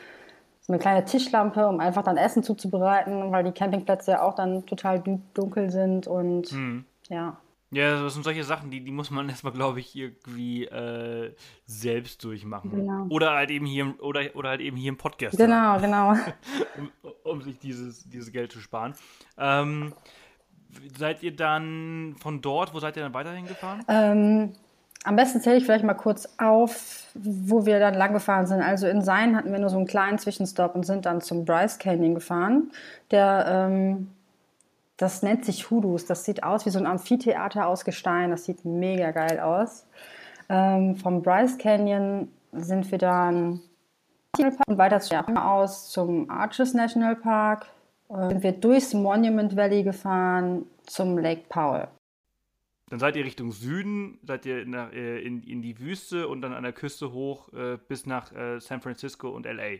so 0.61 0.71
eine 0.71 0.79
kleine 0.79 1.03
Tischlampe, 1.05 1.67
um 1.67 1.79
einfach 1.79 2.03
dann 2.03 2.17
Essen 2.17 2.43
zuzubereiten, 2.43 3.31
weil 3.31 3.43
die 3.43 3.51
Campingplätze 3.51 4.11
ja 4.11 4.21
auch 4.21 4.35
dann 4.35 4.65
total 4.67 5.01
dunkel 5.33 5.71
sind. 5.71 6.05
Und 6.05 6.51
mhm. 6.51 6.85
ja, 7.09 7.37
ja, 7.71 8.03
das 8.03 8.13
sind 8.13 8.23
solche 8.23 8.43
Sachen, 8.43 8.69
die, 8.69 8.83
die 8.83 8.91
muss 8.91 9.09
man 9.11 9.29
erstmal, 9.29 9.53
glaube 9.53 9.79
ich, 9.79 9.95
irgendwie 9.95 10.65
äh, 10.65 11.33
selbst 11.65 12.23
durchmachen. 12.23 12.71
Genau. 12.71 13.05
Oder 13.09 13.31
halt 13.31 13.49
eben 13.49 13.65
hier 13.65 13.95
oder, 14.01 14.21
oder 14.35 14.49
halt 14.49 14.61
eben 14.61 14.77
hier 14.77 14.89
im 14.89 14.97
Podcast. 14.97 15.37
Genau, 15.37 15.79
genau. 15.79 16.11
um, 16.77 17.11
um, 17.23 17.41
sich 17.41 17.57
dieses, 17.59 18.07
dieses 18.09 18.31
Geld 18.31 18.51
zu 18.51 18.59
sparen. 18.59 18.93
Ähm, 19.37 19.93
seid 20.97 21.23
ihr 21.23 21.35
dann 21.35 22.15
von 22.19 22.41
dort, 22.41 22.73
wo 22.73 22.79
seid 22.79 22.97
ihr 22.97 23.03
dann 23.03 23.13
weiterhin 23.13 23.45
gefahren? 23.45 23.83
Ähm, 23.87 24.53
am 25.03 25.15
besten 25.15 25.41
zähle 25.41 25.57
ich 25.57 25.63
vielleicht 25.63 25.83
mal 25.83 25.93
kurz 25.93 26.27
auf, 26.37 27.07
wo 27.15 27.65
wir 27.65 27.79
dann 27.79 27.95
lang 27.95 28.13
gefahren 28.13 28.45
sind. 28.45 28.61
Also 28.61 28.87
in 28.87 29.01
Sein 29.01 29.35
hatten 29.35 29.51
wir 29.51 29.59
nur 29.59 29.69
so 29.69 29.77
einen 29.77 29.87
kleinen 29.87 30.19
Zwischenstopp 30.19 30.75
und 30.75 30.85
sind 30.85 31.05
dann 31.05 31.21
zum 31.21 31.45
Bryce 31.45 31.79
Canyon 31.79 32.15
gefahren. 32.15 32.71
Der 33.09 33.45
ähm, 33.47 34.09
das 35.01 35.23
nennt 35.23 35.45
sich 35.45 35.71
Hudus. 35.71 36.05
Das 36.05 36.25
sieht 36.25 36.43
aus 36.43 36.65
wie 36.65 36.69
so 36.69 36.77
ein 36.77 36.85
Amphitheater 36.85 37.67
aus 37.67 37.85
Gestein. 37.85 38.29
Das 38.29 38.45
sieht 38.45 38.65
mega 38.65 39.11
geil 39.11 39.39
aus. 39.39 39.87
Ähm, 40.47 40.95
vom 40.95 41.23
Bryce 41.23 41.57
Canyon 41.57 42.27
sind 42.51 42.91
wir 42.91 42.97
dann 42.97 43.61
und 44.37 44.77
weiter 44.77 45.01
aus 45.35 45.89
zum 45.89 46.29
Arches 46.29 46.73
National 46.73 47.15
Park. 47.15 47.67
Äh, 48.09 48.29
sind 48.29 48.43
wir 48.43 48.51
durchs 48.51 48.93
Monument 48.93 49.55
Valley 49.55 49.83
gefahren 49.83 50.65
zum 50.85 51.17
Lake 51.17 51.43
Powell. 51.49 51.87
Dann 52.89 52.99
seid 52.99 53.15
ihr 53.15 53.25
Richtung 53.25 53.51
Süden, 53.51 54.19
seid 54.23 54.45
ihr 54.45 54.61
in, 54.61 54.73
äh, 54.73 55.19
in, 55.19 55.41
in 55.43 55.61
die 55.61 55.79
Wüste 55.79 56.27
und 56.27 56.41
dann 56.41 56.53
an 56.53 56.63
der 56.63 56.73
Küste 56.73 57.11
hoch 57.11 57.51
äh, 57.53 57.77
bis 57.87 58.05
nach 58.05 58.31
äh, 58.33 58.59
San 58.59 58.81
Francisco 58.81 59.29
und 59.29 59.45
LA. 59.45 59.79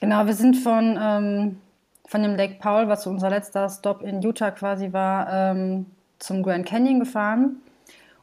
Genau, 0.00 0.26
wir 0.26 0.34
sind 0.34 0.56
von 0.56 0.98
ähm, 1.00 1.60
von 2.08 2.22
dem 2.22 2.36
Lake 2.36 2.54
Powell, 2.58 2.88
was 2.88 3.06
unser 3.06 3.28
letzter 3.28 3.68
Stop 3.68 4.02
in 4.02 4.22
Utah 4.22 4.50
quasi 4.50 4.92
war, 4.94 5.30
ähm, 5.30 5.86
zum 6.18 6.42
Grand 6.42 6.66
Canyon 6.66 7.00
gefahren. 7.00 7.60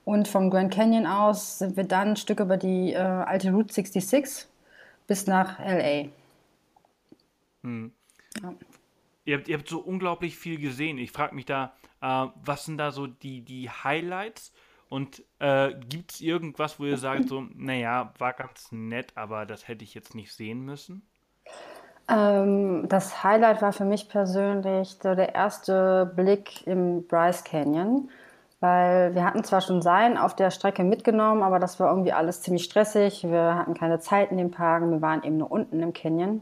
Und 0.03 0.27
vom 0.27 0.49
Grand 0.49 0.73
Canyon 0.73 1.05
aus 1.05 1.59
sind 1.59 1.77
wir 1.77 1.83
dann 1.83 2.09
ein 2.09 2.15
Stück 2.15 2.39
über 2.39 2.57
die 2.57 2.93
äh, 2.93 2.97
alte 2.97 3.51
Route 3.51 3.73
66 3.73 4.47
bis 5.05 5.27
nach 5.27 5.59
LA. 5.59 6.09
Hm. 7.63 7.91
Ja. 8.41 8.53
Ihr, 9.25 9.37
habt, 9.37 9.47
ihr 9.47 9.57
habt 9.57 9.69
so 9.69 9.79
unglaublich 9.79 10.35
viel 10.35 10.59
gesehen. 10.59 10.97
Ich 10.97 11.11
frage 11.11 11.35
mich 11.35 11.45
da, 11.45 11.75
äh, 12.01 12.27
was 12.43 12.65
sind 12.65 12.79
da 12.79 12.91
so 12.91 13.05
die, 13.05 13.41
die 13.41 13.69
Highlights? 13.69 14.51
Und 14.89 15.23
äh, 15.37 15.75
gibt 15.89 16.13
es 16.13 16.21
irgendwas, 16.21 16.79
wo 16.79 16.85
ihr 16.85 16.97
sagt, 16.97 17.29
so, 17.29 17.45
naja, 17.53 18.13
war 18.17 18.33
ganz 18.33 18.71
nett, 18.71 19.11
aber 19.15 19.45
das 19.45 19.67
hätte 19.67 19.83
ich 19.83 19.93
jetzt 19.93 20.15
nicht 20.15 20.33
sehen 20.33 20.61
müssen? 20.61 21.03
Ähm, 22.07 22.87
das 22.87 23.23
Highlight 23.23 23.61
war 23.61 23.73
für 23.73 23.85
mich 23.85 24.09
persönlich 24.09 24.97
so 25.01 25.15
der 25.15 25.33
erste 25.35 26.11
Blick 26.15 26.65
im 26.67 27.07
Bryce 27.07 27.43
Canyon, 27.43 28.09
weil 28.59 29.15
wir 29.15 29.25
hatten 29.25 29.43
zwar 29.43 29.61
schon 29.61 29.81
Sein 29.81 30.17
auf 30.17 30.35
der 30.35 30.51
Strecke 30.51 30.83
mitgenommen, 30.83 31.41
aber 31.43 31.59
das 31.59 31.79
war 31.79 31.89
irgendwie 31.89 32.13
alles 32.13 32.41
ziemlich 32.41 32.63
stressig. 32.65 33.23
Wir 33.23 33.55
hatten 33.55 33.73
keine 33.73 33.99
Zeit 33.99 34.31
in 34.31 34.37
den 34.37 34.51
Parken, 34.51 34.91
wir 34.91 35.01
waren 35.01 35.23
eben 35.23 35.37
nur 35.37 35.51
unten 35.51 35.81
im 35.81 35.93
Canyon. 35.93 36.41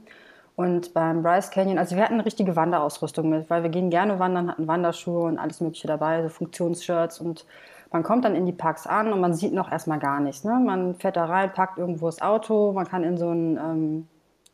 Und 0.55 0.93
beim 0.93 1.23
Bryce 1.23 1.49
Canyon, 1.49 1.79
also 1.79 1.95
wir 1.95 2.03
hatten 2.03 2.13
eine 2.15 2.25
richtige 2.25 2.55
Wanderausrüstung 2.55 3.29
mit, 3.29 3.49
weil 3.49 3.63
wir 3.63 3.69
gehen 3.71 3.89
gerne 3.89 4.19
wandern, 4.19 4.51
hatten 4.51 4.67
Wanderschuhe 4.67 5.23
und 5.23 5.39
alles 5.39 5.61
Mögliche 5.61 5.87
dabei, 5.87 6.21
so 6.21 6.29
Funktionsshirts 6.29 7.19
und 7.19 7.45
man 7.91 8.03
kommt 8.03 8.25
dann 8.25 8.35
in 8.35 8.45
die 8.45 8.51
Parks 8.51 8.87
an 8.87 9.13
und 9.13 9.21
man 9.21 9.33
sieht 9.35 9.53
noch 9.53 9.71
erstmal 9.71 9.99
gar 9.99 10.19
nichts. 10.19 10.43
Ne? 10.43 10.59
Man 10.59 10.95
fährt 10.95 11.15
da 11.15 11.25
rein, 11.25 11.53
packt 11.53 11.77
irgendwo 11.77 12.07
das 12.07 12.21
Auto, 12.21 12.71
man 12.73 12.87
kann 12.87 13.03
in 13.03 13.17
so 13.17 13.29
ein, 13.29 13.57
ähm, 13.57 14.07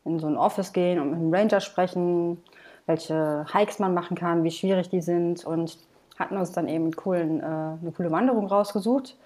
in 0.04 0.18
so 0.18 0.26
ein 0.26 0.36
Office 0.36 0.72
gehen 0.72 1.00
und 1.00 1.10
mit 1.10 1.20
dem 1.20 1.34
Ranger 1.34 1.60
sprechen, 1.60 2.42
welche 2.86 3.46
Hikes 3.52 3.78
man 3.78 3.94
machen 3.94 4.16
kann, 4.16 4.44
wie 4.44 4.50
schwierig 4.50 4.88
die 4.88 5.00
sind 5.00 5.44
und 5.44 5.78
hatten 6.18 6.36
uns 6.36 6.52
dann 6.52 6.68
eben 6.68 6.92
coolen, 6.92 7.40
äh, 7.40 7.44
eine 7.44 7.92
coole 7.96 8.10
Wanderung 8.10 8.46
rausgesucht. 8.46 9.16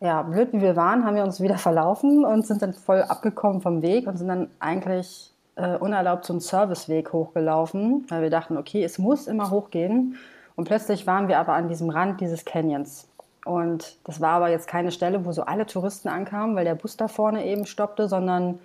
Ja, 0.00 0.22
blöd 0.22 0.52
wie 0.52 0.60
wir 0.60 0.76
waren, 0.76 1.04
haben 1.04 1.14
wir 1.14 1.22
uns 1.22 1.40
wieder 1.40 1.58
verlaufen 1.58 2.24
und 2.24 2.46
sind 2.46 2.60
dann 2.60 2.72
voll 2.72 3.02
abgekommen 3.02 3.60
vom 3.60 3.82
Weg 3.82 4.06
und 4.06 4.16
sind 4.16 4.28
dann 4.28 4.50
eigentlich 4.58 5.32
äh, 5.56 5.76
unerlaubt 5.76 6.24
so 6.24 6.32
einen 6.32 6.40
Serviceweg 6.40 7.12
hochgelaufen, 7.12 8.06
weil 8.08 8.22
wir 8.22 8.30
dachten, 8.30 8.56
okay, 8.56 8.82
es 8.82 8.98
muss 8.98 9.26
immer 9.26 9.50
hochgehen. 9.50 10.16
Und 10.56 10.66
plötzlich 10.66 11.06
waren 11.06 11.28
wir 11.28 11.38
aber 11.38 11.54
an 11.54 11.68
diesem 11.68 11.88
Rand 11.88 12.20
dieses 12.20 12.44
Canyons. 12.44 13.08
Und 13.44 13.96
das 14.04 14.20
war 14.20 14.34
aber 14.34 14.50
jetzt 14.50 14.68
keine 14.68 14.92
Stelle, 14.92 15.24
wo 15.24 15.32
so 15.32 15.42
alle 15.42 15.66
Touristen 15.66 16.08
ankamen, 16.08 16.54
weil 16.56 16.64
der 16.64 16.74
Bus 16.74 16.96
da 16.96 17.08
vorne 17.08 17.44
eben 17.46 17.66
stoppte, 17.66 18.08
sondern 18.08 18.58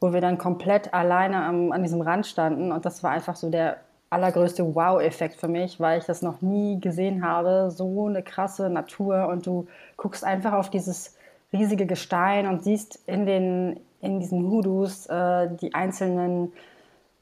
wo 0.00 0.12
wir 0.12 0.20
dann 0.20 0.38
komplett 0.38 0.92
alleine 0.94 1.44
am, 1.44 1.72
an 1.72 1.82
diesem 1.82 2.00
Rand 2.00 2.26
standen. 2.26 2.72
Und 2.72 2.84
das 2.84 3.02
war 3.02 3.10
einfach 3.10 3.36
so 3.36 3.50
der 3.50 3.78
allergrößte 4.10 4.74
Wow-Effekt 4.74 5.36
für 5.36 5.48
mich, 5.48 5.80
weil 5.80 5.98
ich 5.98 6.04
das 6.04 6.22
noch 6.22 6.40
nie 6.42 6.80
gesehen 6.80 7.24
habe. 7.24 7.70
So 7.70 8.06
eine 8.06 8.22
krasse 8.22 8.70
Natur 8.70 9.28
und 9.28 9.46
du 9.46 9.66
guckst 9.96 10.24
einfach 10.24 10.52
auf 10.52 10.70
dieses 10.70 11.16
riesige 11.52 11.86
Gestein 11.86 12.46
und 12.46 12.62
siehst 12.62 13.00
in 13.06 13.26
den, 13.26 13.80
in 14.00 14.20
diesen 14.20 14.50
Hudus 14.50 15.06
äh, 15.06 15.48
die 15.56 15.74
einzelnen 15.74 16.52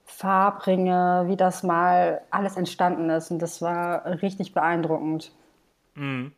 Farbringe, 0.05 1.25
wie 1.27 1.37
das 1.37 1.63
mal 1.63 2.21
alles 2.31 2.57
entstanden 2.57 3.09
ist. 3.11 3.31
Und 3.31 3.41
das 3.41 3.63
war 3.63 4.05
richtig 4.23 4.53
beeindruckend. 4.53 5.33
Mhm. 5.95 6.33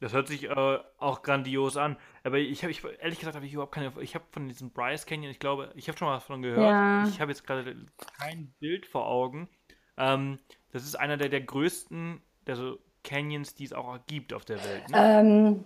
Das 0.00 0.12
hört 0.12 0.28
sich 0.28 0.44
äh, 0.44 0.78
auch 0.98 1.22
grandios 1.22 1.76
an. 1.76 1.96
Aber 2.22 2.38
ich 2.38 2.62
habe, 2.62 2.70
ich, 2.70 2.82
ehrlich 3.00 3.18
gesagt, 3.18 3.34
habe 3.34 3.46
ich 3.46 3.52
überhaupt 3.52 3.74
keine. 3.74 3.92
Ich 4.00 4.14
habe 4.14 4.24
von 4.30 4.48
diesem 4.48 4.70
Bryce 4.70 5.06
Canyon, 5.06 5.30
ich 5.30 5.40
glaube, 5.40 5.72
ich 5.74 5.88
habe 5.88 5.98
schon 5.98 6.06
mal 6.06 6.14
davon 6.14 6.42
gehört. 6.42 6.60
Ja. 6.60 7.06
Ich 7.08 7.20
habe 7.20 7.30
jetzt 7.30 7.46
gerade 7.46 7.74
kein 8.18 8.52
Bild 8.60 8.86
vor 8.86 9.06
Augen. 9.06 9.48
Ähm, 9.96 10.38
das 10.72 10.84
ist 10.84 10.94
einer 10.94 11.16
der, 11.16 11.28
der 11.28 11.40
größten 11.40 12.22
der 12.48 12.56
so 12.56 12.78
Canyons, 13.04 13.54
die 13.54 13.64
es 13.64 13.72
auch 13.72 13.98
gibt 14.06 14.32
auf 14.32 14.44
der 14.44 14.56
Welt. 14.56 14.88
Ne? 14.90 14.96
Ähm, 14.96 15.64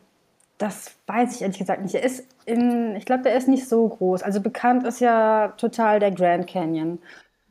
das 0.59 0.97
weiß 1.07 1.37
ich 1.37 1.43
ehrlich 1.43 1.59
gesagt 1.59 1.83
nicht. 1.83 1.95
Er 1.95 2.03
ist 2.03 2.27
in, 2.45 2.95
ich 2.97 3.07
glaube, 3.07 3.23
der 3.23 3.37
ist 3.37 3.49
nicht 3.49 3.69
so 3.69 3.89
groß. 3.89 4.23
Also 4.23 4.41
bekannt 4.41 4.85
ist 4.85 5.01
ja 5.01 5.49
total 5.57 5.99
der 5.99 6.11
Grand 6.11 6.47
Canyon. 6.47 6.99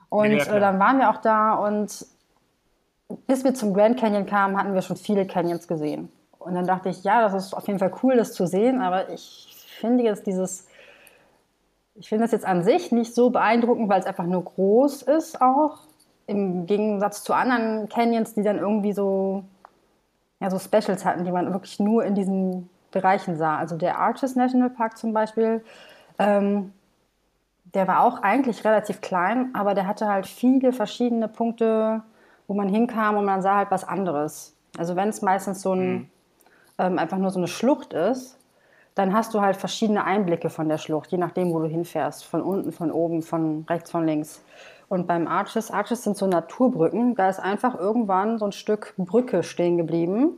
Und 0.09 0.31
ja, 0.31 0.55
äh, 0.55 0.59
dann 0.59 0.79
waren 0.79 0.99
wir 0.99 1.09
auch 1.09 1.21
da 1.21 1.55
und 1.55 2.05
bis 3.27 3.43
wir 3.43 3.53
zum 3.53 3.73
Grand 3.73 3.99
Canyon 3.99 4.25
kamen, 4.25 4.57
hatten 4.57 4.73
wir 4.73 4.81
schon 4.81 4.97
viele 4.97 5.25
Canyons 5.25 5.67
gesehen. 5.67 6.09
Und 6.43 6.55
dann 6.55 6.65
dachte 6.65 6.89
ich, 6.89 7.03
ja, 7.03 7.21
das 7.21 7.33
ist 7.33 7.53
auf 7.53 7.67
jeden 7.67 7.79
Fall 7.79 7.91
cool, 8.01 8.17
das 8.17 8.33
zu 8.33 8.47
sehen, 8.47 8.81
aber 8.81 9.09
ich 9.09 9.47
finde 9.79 10.03
jetzt 10.03 10.25
dieses, 10.25 10.67
ich 11.95 12.09
finde 12.09 12.23
das 12.23 12.31
jetzt 12.31 12.45
an 12.45 12.63
sich 12.63 12.91
nicht 12.91 13.13
so 13.13 13.29
beeindruckend, 13.29 13.89
weil 13.89 13.99
es 13.99 14.07
einfach 14.07 14.25
nur 14.25 14.43
groß 14.43 15.03
ist 15.03 15.41
auch. 15.41 15.79
Im 16.25 16.65
Gegensatz 16.65 17.23
zu 17.23 17.33
anderen 17.33 17.89
Canyons, 17.89 18.33
die 18.33 18.43
dann 18.43 18.57
irgendwie 18.57 18.93
so, 18.93 19.43
ja, 20.39 20.49
so 20.49 20.57
Specials 20.57 21.05
hatten, 21.05 21.25
die 21.25 21.31
man 21.31 21.51
wirklich 21.53 21.79
nur 21.79 22.03
in 22.05 22.15
diesen 22.15 22.69
Bereichen 22.91 23.37
sah. 23.37 23.57
Also 23.57 23.77
der 23.77 23.99
Arches 23.99 24.35
National 24.35 24.69
Park 24.69 24.97
zum 24.97 25.13
Beispiel, 25.13 25.63
ähm, 26.17 26.73
der 27.73 27.87
war 27.87 28.03
auch 28.03 28.21
eigentlich 28.21 28.65
relativ 28.65 29.01
klein, 29.01 29.51
aber 29.53 29.73
der 29.73 29.87
hatte 29.87 30.07
halt 30.07 30.25
viele 30.25 30.73
verschiedene 30.73 31.27
Punkte, 31.27 32.01
wo 32.47 32.53
man 32.53 32.67
hinkam 32.67 33.17
und 33.17 33.25
man 33.25 33.41
sah 33.41 33.57
halt 33.57 33.71
was 33.71 33.83
anderes. 33.83 34.55
Also 34.77 34.95
wenn 34.95 35.09
es 35.09 35.21
meistens 35.21 35.61
so 35.61 35.73
ein, 35.73 35.93
mhm. 35.93 36.09
Ähm, 36.81 36.97
einfach 36.97 37.17
nur 37.17 37.29
so 37.29 37.39
eine 37.39 37.47
Schlucht 37.47 37.93
ist, 37.93 38.37
dann 38.95 39.13
hast 39.13 39.33
du 39.33 39.41
halt 39.41 39.55
verschiedene 39.55 40.03
Einblicke 40.03 40.49
von 40.49 40.67
der 40.67 40.77
Schlucht, 40.77 41.11
je 41.11 41.17
nachdem, 41.17 41.53
wo 41.53 41.59
du 41.59 41.67
hinfährst. 41.67 42.25
Von 42.25 42.41
unten, 42.41 42.71
von 42.71 42.91
oben, 42.91 43.21
von 43.21 43.65
rechts, 43.69 43.91
von 43.91 44.05
links. 44.05 44.43
Und 44.89 45.07
beim 45.07 45.27
Arches, 45.27 45.71
Arches 45.71 46.03
sind 46.03 46.17
so 46.17 46.27
Naturbrücken, 46.27 47.15
da 47.15 47.29
ist 47.29 47.39
einfach 47.39 47.75
irgendwann 47.79 48.37
so 48.37 48.45
ein 48.45 48.51
Stück 48.51 48.93
Brücke 48.97 49.43
stehen 49.43 49.77
geblieben. 49.77 50.31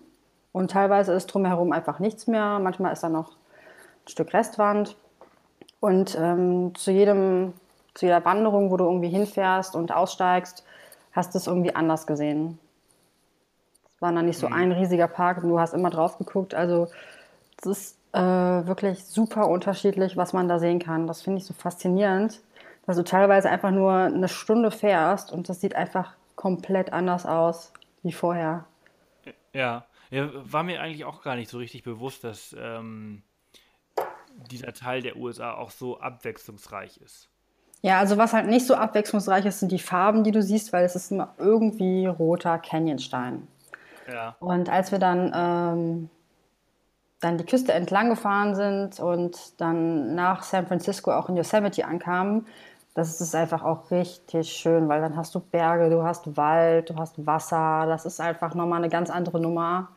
Und 0.52 0.70
teilweise 0.70 1.14
ist 1.14 1.28
drumherum 1.28 1.72
einfach 1.72 1.98
nichts 1.98 2.28
mehr. 2.28 2.60
Manchmal 2.60 2.94
ist 2.94 3.02
da 3.02 3.10
noch 3.10 3.32
ein 3.32 4.10
Stück 4.10 4.32
Restwand. 4.34 4.96
Und 5.80 6.16
ähm, 6.20 6.76
zu, 6.76 6.92
jedem, 6.92 7.54
zu 7.96 8.06
jeder 8.06 8.24
Wanderung, 8.24 8.70
wo 8.70 8.78
du 8.78 8.86
irgendwie 8.86 9.10
hinfährst 9.10 9.76
und 9.76 9.92
aussteigst, 9.92 10.64
hast 11.14 11.34
du 11.34 11.40
es 11.40 11.48
irgendwie 11.48 11.76
anders 11.76 12.06
gesehen. 12.06 12.60
Es 14.04 14.06
war 14.06 14.12
dann 14.12 14.26
nicht 14.26 14.38
so 14.38 14.50
mhm. 14.50 14.54
ein 14.54 14.72
riesiger 14.74 15.08
Park 15.08 15.42
und 15.42 15.50
du 15.50 15.62
hast 15.62 15.74
immer 15.74 15.90
drauf 15.90 16.18
geguckt. 16.18 16.54
Also 16.54 16.90
es 17.58 17.66
ist 17.66 17.98
äh, 18.12 18.20
wirklich 18.20 19.06
super 19.06 19.48
unterschiedlich, 19.48 20.18
was 20.18 20.34
man 20.34 20.50
da 20.50 20.60
sehen 20.60 20.80
kann. 20.80 21.08
Das 21.08 21.22
finde 21.22 21.38
ich 21.38 21.46
so 21.46 21.54
faszinierend, 21.54 22.42
dass 22.86 22.98
du 22.98 23.06
teilweise 23.06 23.50
einfach 23.50 23.72
nur 23.72 23.94
eine 23.94 24.28
Stunde 24.28 24.72
fährst 24.72 25.32
und 25.32 25.48
das 25.48 25.62
sieht 25.62 25.76
einfach 25.76 26.16
komplett 26.36 26.92
anders 26.92 27.26
aus 27.26 27.72
wie 28.02 28.12
vorher. 28.12 28.66
Ja, 29.54 29.86
ja, 30.10 30.30
war 30.34 30.64
mir 30.64 30.82
eigentlich 30.82 31.06
auch 31.06 31.22
gar 31.22 31.38
nicht 31.38 31.50
so 31.50 31.58
richtig 31.58 31.84
bewusst, 31.84 32.26
dass 32.26 32.54
ähm, 32.60 33.24
dieser 34.52 34.74
Teil 34.74 35.02
der 35.02 35.16
USA 35.16 35.54
auch 35.54 35.72
so 35.72 36.02
abwechslungsreich 36.02 36.98
ist. 36.98 37.30
Ja, 37.84 38.00
also 38.00 38.18
was 38.18 38.32
halt 38.32 38.48
nicht 38.48 38.66
so 38.66 38.76
abwechslungsreich 38.76 39.46
ist, 39.46 39.60
sind 39.60 39.72
die 39.72 39.80
Farben, 39.80 40.24
die 40.24 40.32
du 40.32 40.42
siehst, 40.42 40.72
weil 40.72 40.86
es 40.86 40.96
ist 40.96 41.12
immer 41.12 41.34
irgendwie 41.38 42.06
roter 42.06 42.58
Canyonstein. 42.58 43.48
Ja. 44.12 44.36
Und 44.40 44.70
als 44.70 44.92
wir 44.92 45.00
dann, 45.00 45.32
ähm, 45.36 46.10
dann 47.20 47.38
die 47.38 47.46
Küste 47.46 47.74
entlang 47.74 48.10
gefahren 48.10 48.56
sind 48.56 49.00
und 49.00 49.60
dann 49.62 50.16
nach 50.16 50.44
San 50.44 50.68
Francisco 50.68 51.12
auch 51.12 51.30
in 51.30 51.38
Yosemite 51.38 51.86
ankamen, 51.86 52.46
das 52.94 53.20
ist 53.20 53.34
einfach 53.34 53.64
auch 53.64 53.90
richtig 53.90 54.52
schön, 54.52 54.88
weil 54.88 55.02
dann 55.02 55.16
hast 55.16 55.34
du 55.34 55.40
Berge, 55.40 55.90
du 55.90 56.04
hast 56.04 56.38
Wald, 56.38 56.92
du 56.92 56.96
hast 56.96 57.26
Wasser. 57.26 57.86
Das 57.88 58.06
ist 58.06 58.22
einfach 58.22 58.54
nochmal 58.54 58.80
eine 58.80 58.90
ganz 58.90 59.10
andere 59.10 59.40
Nummer. 59.40 59.90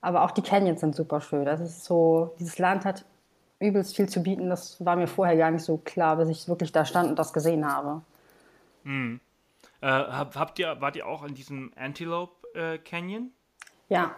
Aber 0.00 0.24
auch 0.24 0.32
die 0.32 0.42
Canyons 0.42 0.80
sind 0.80 0.96
super 0.96 1.20
schön. 1.20 1.44
Das 1.44 1.60
ist 1.60 1.84
so, 1.84 2.34
dieses 2.40 2.58
Land 2.58 2.84
hat 2.84 3.04
übelst 3.60 3.94
viel 3.94 4.08
zu 4.08 4.22
bieten. 4.22 4.48
Das 4.48 4.84
war 4.84 4.96
mir 4.96 5.06
vorher 5.06 5.36
gar 5.36 5.50
nicht 5.50 5.62
so 5.62 5.76
klar, 5.76 6.16
bis 6.16 6.28
ich 6.28 6.48
wirklich 6.48 6.72
da 6.72 6.84
stand 6.84 7.10
und 7.10 7.18
das 7.18 7.32
gesehen 7.32 7.70
habe. 7.70 8.00
Hm. 8.84 9.20
Äh, 9.80 9.86
habt 9.86 10.58
ihr, 10.58 10.80
wart 10.80 10.96
ihr 10.96 11.06
auch 11.06 11.22
in 11.22 11.34
diesem 11.34 11.72
Antelope 11.76 12.48
äh, 12.54 12.78
Canyon? 12.78 13.30
Ja, 13.90 14.12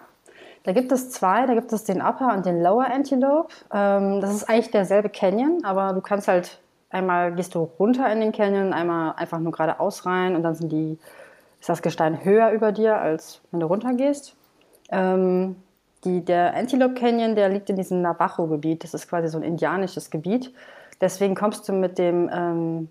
da 0.62 0.72
gibt 0.72 0.92
es 0.92 1.10
zwei. 1.10 1.46
Da 1.46 1.54
gibt 1.54 1.72
es 1.72 1.82
den 1.82 2.00
Upper 2.00 2.32
und 2.34 2.46
den 2.46 2.62
Lower 2.62 2.86
Antelope. 2.86 3.52
Ähm, 3.72 4.20
das 4.20 4.32
ist 4.32 4.48
eigentlich 4.48 4.70
derselbe 4.70 5.08
Canyon, 5.08 5.64
aber 5.64 5.92
du 5.92 6.00
kannst 6.00 6.28
halt 6.28 6.60
einmal 6.90 7.34
gehst 7.34 7.54
du 7.54 7.70
runter 7.78 8.10
in 8.12 8.20
den 8.20 8.32
Canyon, 8.32 8.72
einmal 8.72 9.14
einfach 9.16 9.38
nur 9.40 9.50
geradeaus 9.50 10.04
rein 10.06 10.36
und 10.36 10.42
dann 10.42 10.54
sind 10.54 10.70
die, 10.70 10.98
ist 11.58 11.68
das 11.68 11.82
Gestein 11.82 12.22
höher 12.22 12.50
über 12.50 12.70
dir, 12.70 12.98
als 12.98 13.40
wenn 13.50 13.60
du 13.60 13.66
runtergehst. 13.66 14.36
Ähm, 14.90 15.56
die, 16.04 16.22
der 16.22 16.54
Antelope 16.54 16.94
Canyon, 16.94 17.34
der 17.34 17.48
liegt 17.48 17.70
in 17.70 17.76
diesem 17.76 18.02
Navajo-Gebiet. 18.02 18.84
Das 18.84 18.92
ist 18.92 19.08
quasi 19.08 19.28
so 19.28 19.38
ein 19.38 19.44
indianisches 19.44 20.10
Gebiet. 20.10 20.52
Deswegen 21.00 21.34
kommst 21.34 21.66
du 21.68 21.72
mit 21.72 21.96
dem, 21.96 22.28
ähm, 22.32 22.88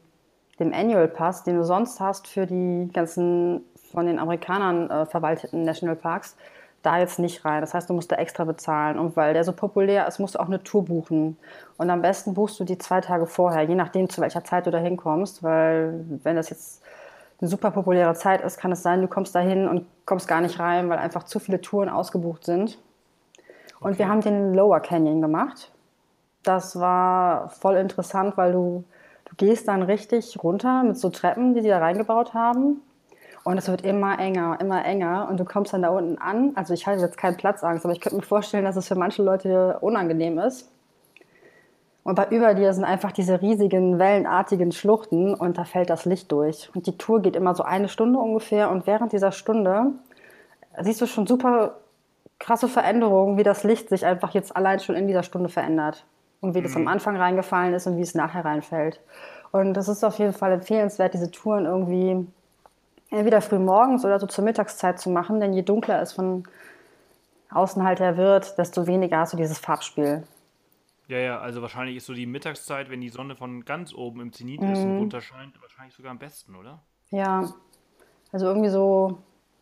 dem 0.59 0.73
Annual 0.73 1.07
Pass, 1.07 1.43
den 1.43 1.57
du 1.57 1.63
sonst 1.63 1.99
hast 1.99 2.27
für 2.27 2.47
die 2.47 2.89
ganzen 2.91 3.65
von 3.91 4.05
den 4.05 4.19
Amerikanern 4.19 4.89
äh, 4.89 5.05
verwalteten 5.05 5.63
Nationalparks, 5.63 6.37
da 6.81 6.97
jetzt 6.97 7.19
nicht 7.19 7.45
rein. 7.45 7.61
Das 7.61 7.73
heißt, 7.73 7.89
du 7.89 7.93
musst 7.93 8.11
da 8.11 8.15
extra 8.15 8.43
bezahlen. 8.43 8.97
Und 8.97 9.15
weil 9.15 9.33
der 9.33 9.43
so 9.43 9.53
populär 9.53 10.07
ist, 10.07 10.19
musst 10.19 10.35
du 10.35 10.39
auch 10.39 10.47
eine 10.47 10.63
Tour 10.63 10.85
buchen. 10.85 11.37
Und 11.77 11.89
am 11.89 12.01
besten 12.01 12.33
buchst 12.33 12.59
du 12.59 12.63
die 12.63 12.77
zwei 12.77 13.01
Tage 13.01 13.27
vorher, 13.27 13.63
je 13.63 13.75
nachdem, 13.75 14.09
zu 14.09 14.21
welcher 14.21 14.43
Zeit 14.43 14.65
du 14.65 14.71
da 14.71 14.79
hinkommst. 14.79 15.43
Weil 15.43 16.03
wenn 16.23 16.35
das 16.35 16.49
jetzt 16.49 16.81
eine 17.39 17.49
super 17.49 17.71
populäre 17.71 18.13
Zeit 18.13 18.41
ist, 18.41 18.57
kann 18.57 18.71
es 18.71 18.83
sein, 18.83 19.01
du 19.01 19.07
kommst 19.07 19.33
da 19.33 19.39
hin 19.39 19.67
und 19.67 19.87
kommst 20.05 20.27
gar 20.27 20.41
nicht 20.41 20.59
rein, 20.59 20.89
weil 20.89 20.99
einfach 20.99 21.23
zu 21.23 21.39
viele 21.39 21.61
Touren 21.61 21.89
ausgebucht 21.89 22.45
sind. 22.45 22.77
Und 23.79 23.91
okay. 23.91 23.99
wir 23.99 24.09
haben 24.09 24.21
den 24.21 24.53
Lower 24.53 24.79
Canyon 24.79 25.21
gemacht. 25.21 25.71
Das 26.43 26.79
war 26.79 27.49
voll 27.49 27.75
interessant, 27.77 28.37
weil 28.37 28.51
du, 28.51 28.83
du 29.25 29.35
gehst 29.35 29.67
dann 29.67 29.81
richtig 29.81 30.37
runter 30.43 30.83
mit 30.83 30.97
so 30.97 31.09
Treppen, 31.09 31.53
die 31.53 31.61
sie 31.61 31.69
da 31.69 31.79
reingebaut 31.79 32.33
haben. 32.33 32.81
Und 33.43 33.57
es 33.57 33.67
wird 33.67 33.81
immer 33.81 34.19
enger, 34.19 34.57
immer 34.61 34.85
enger. 34.85 35.27
Und 35.29 35.39
du 35.39 35.45
kommst 35.45 35.73
dann 35.73 35.81
da 35.81 35.89
unten 35.89 36.17
an. 36.19 36.51
Also 36.55 36.73
ich 36.73 36.85
hatte 36.85 37.01
jetzt 37.01 37.17
keinen 37.17 37.37
Platzangst, 37.37 37.85
aber 37.85 37.93
ich 37.93 38.01
könnte 38.01 38.17
mir 38.17 38.23
vorstellen, 38.23 38.65
dass 38.65 38.75
es 38.75 38.87
für 38.87 38.95
manche 38.95 39.23
Leute 39.23 39.79
unangenehm 39.81 40.37
ist. 40.37 40.69
Und 42.03 42.15
bei 42.15 42.27
über 42.29 42.53
dir 42.53 42.73
sind 42.73 42.83
einfach 42.83 43.11
diese 43.11 43.41
riesigen, 43.41 43.99
wellenartigen 43.99 44.71
Schluchten 44.71 45.35
und 45.35 45.57
da 45.57 45.65
fällt 45.65 45.89
das 45.89 46.05
Licht 46.05 46.31
durch. 46.31 46.69
Und 46.73 46.87
die 46.87 46.97
Tour 46.97 47.21
geht 47.21 47.35
immer 47.35 47.53
so 47.53 47.63
eine 47.63 47.89
Stunde 47.89 48.17
ungefähr. 48.17 48.71
Und 48.71 48.87
während 48.87 49.11
dieser 49.11 49.31
Stunde 49.31 49.91
siehst 50.79 51.01
du 51.01 51.05
schon 51.05 51.27
super 51.27 51.75
krasse 52.39 52.67
Veränderungen, 52.67 53.37
wie 53.37 53.43
das 53.43 53.63
Licht 53.63 53.89
sich 53.89 54.05
einfach 54.05 54.33
jetzt 54.33 54.55
allein 54.55 54.79
schon 54.79 54.95
in 54.95 55.07
dieser 55.07 55.21
Stunde 55.21 55.49
verändert. 55.49 56.05
Und 56.41 56.55
wie 56.55 56.61
das 56.63 56.75
am 56.75 56.83
mhm. 56.83 56.87
Anfang 56.87 57.17
reingefallen 57.17 57.75
ist 57.75 57.85
und 57.85 57.97
wie 57.97 58.01
es 58.01 58.15
nachher 58.15 58.43
reinfällt. 58.43 58.99
Und 59.51 59.75
das 59.75 59.87
ist 59.87 60.03
auf 60.03 60.17
jeden 60.17 60.33
Fall 60.33 60.51
empfehlenswert, 60.53 61.13
diese 61.13 61.29
Touren 61.29 61.65
irgendwie 61.65 62.25
entweder 63.11 63.41
früh 63.41 63.59
morgens 63.59 64.03
oder 64.05 64.19
so 64.19 64.25
zur 64.25 64.43
Mittagszeit 64.43 64.99
zu 64.99 65.09
machen, 65.09 65.39
denn 65.39 65.53
je 65.53 65.61
dunkler 65.61 66.01
es 66.01 66.13
von 66.13 66.43
außen 67.51 67.83
halt 67.83 67.99
her 67.99 68.17
wird, 68.17 68.57
desto 68.57 68.87
weniger 68.87 69.19
hast 69.19 69.33
du 69.33 69.37
dieses 69.37 69.59
Farbspiel. 69.59 70.23
Ja, 71.07 71.17
ja, 71.17 71.39
also 71.39 71.61
wahrscheinlich 71.61 71.97
ist 71.97 72.05
so 72.05 72.13
die 72.13 72.25
Mittagszeit, 72.25 72.89
wenn 72.89 73.01
die 73.01 73.09
Sonne 73.09 73.35
von 73.35 73.65
ganz 73.65 73.93
oben 73.93 74.21
im 74.21 74.31
Zenit 74.31 74.61
mhm. 74.61 74.71
ist 74.71 74.79
und 74.79 74.93
mhm. 74.93 74.99
runterscheint, 74.99 75.61
wahrscheinlich 75.61 75.93
sogar 75.93 76.11
am 76.11 76.19
besten, 76.19 76.55
oder? 76.55 76.81
Ja, 77.09 77.53
also 78.31 78.45
irgendwie 78.45 78.69
so, 78.69 79.17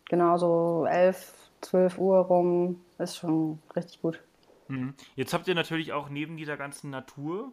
genau, 0.08 0.36
so 0.36 0.86
11, 0.88 1.32
12 1.62 1.98
Uhr 1.98 2.18
rum 2.18 2.80
ist 2.98 3.16
schon 3.16 3.58
richtig 3.74 4.00
gut. 4.00 4.20
Mhm. 4.68 4.94
Jetzt 5.16 5.34
habt 5.34 5.48
ihr 5.48 5.56
natürlich 5.56 5.92
auch 5.92 6.08
neben 6.08 6.36
dieser 6.36 6.56
ganzen 6.56 6.90
Natur 6.90 7.50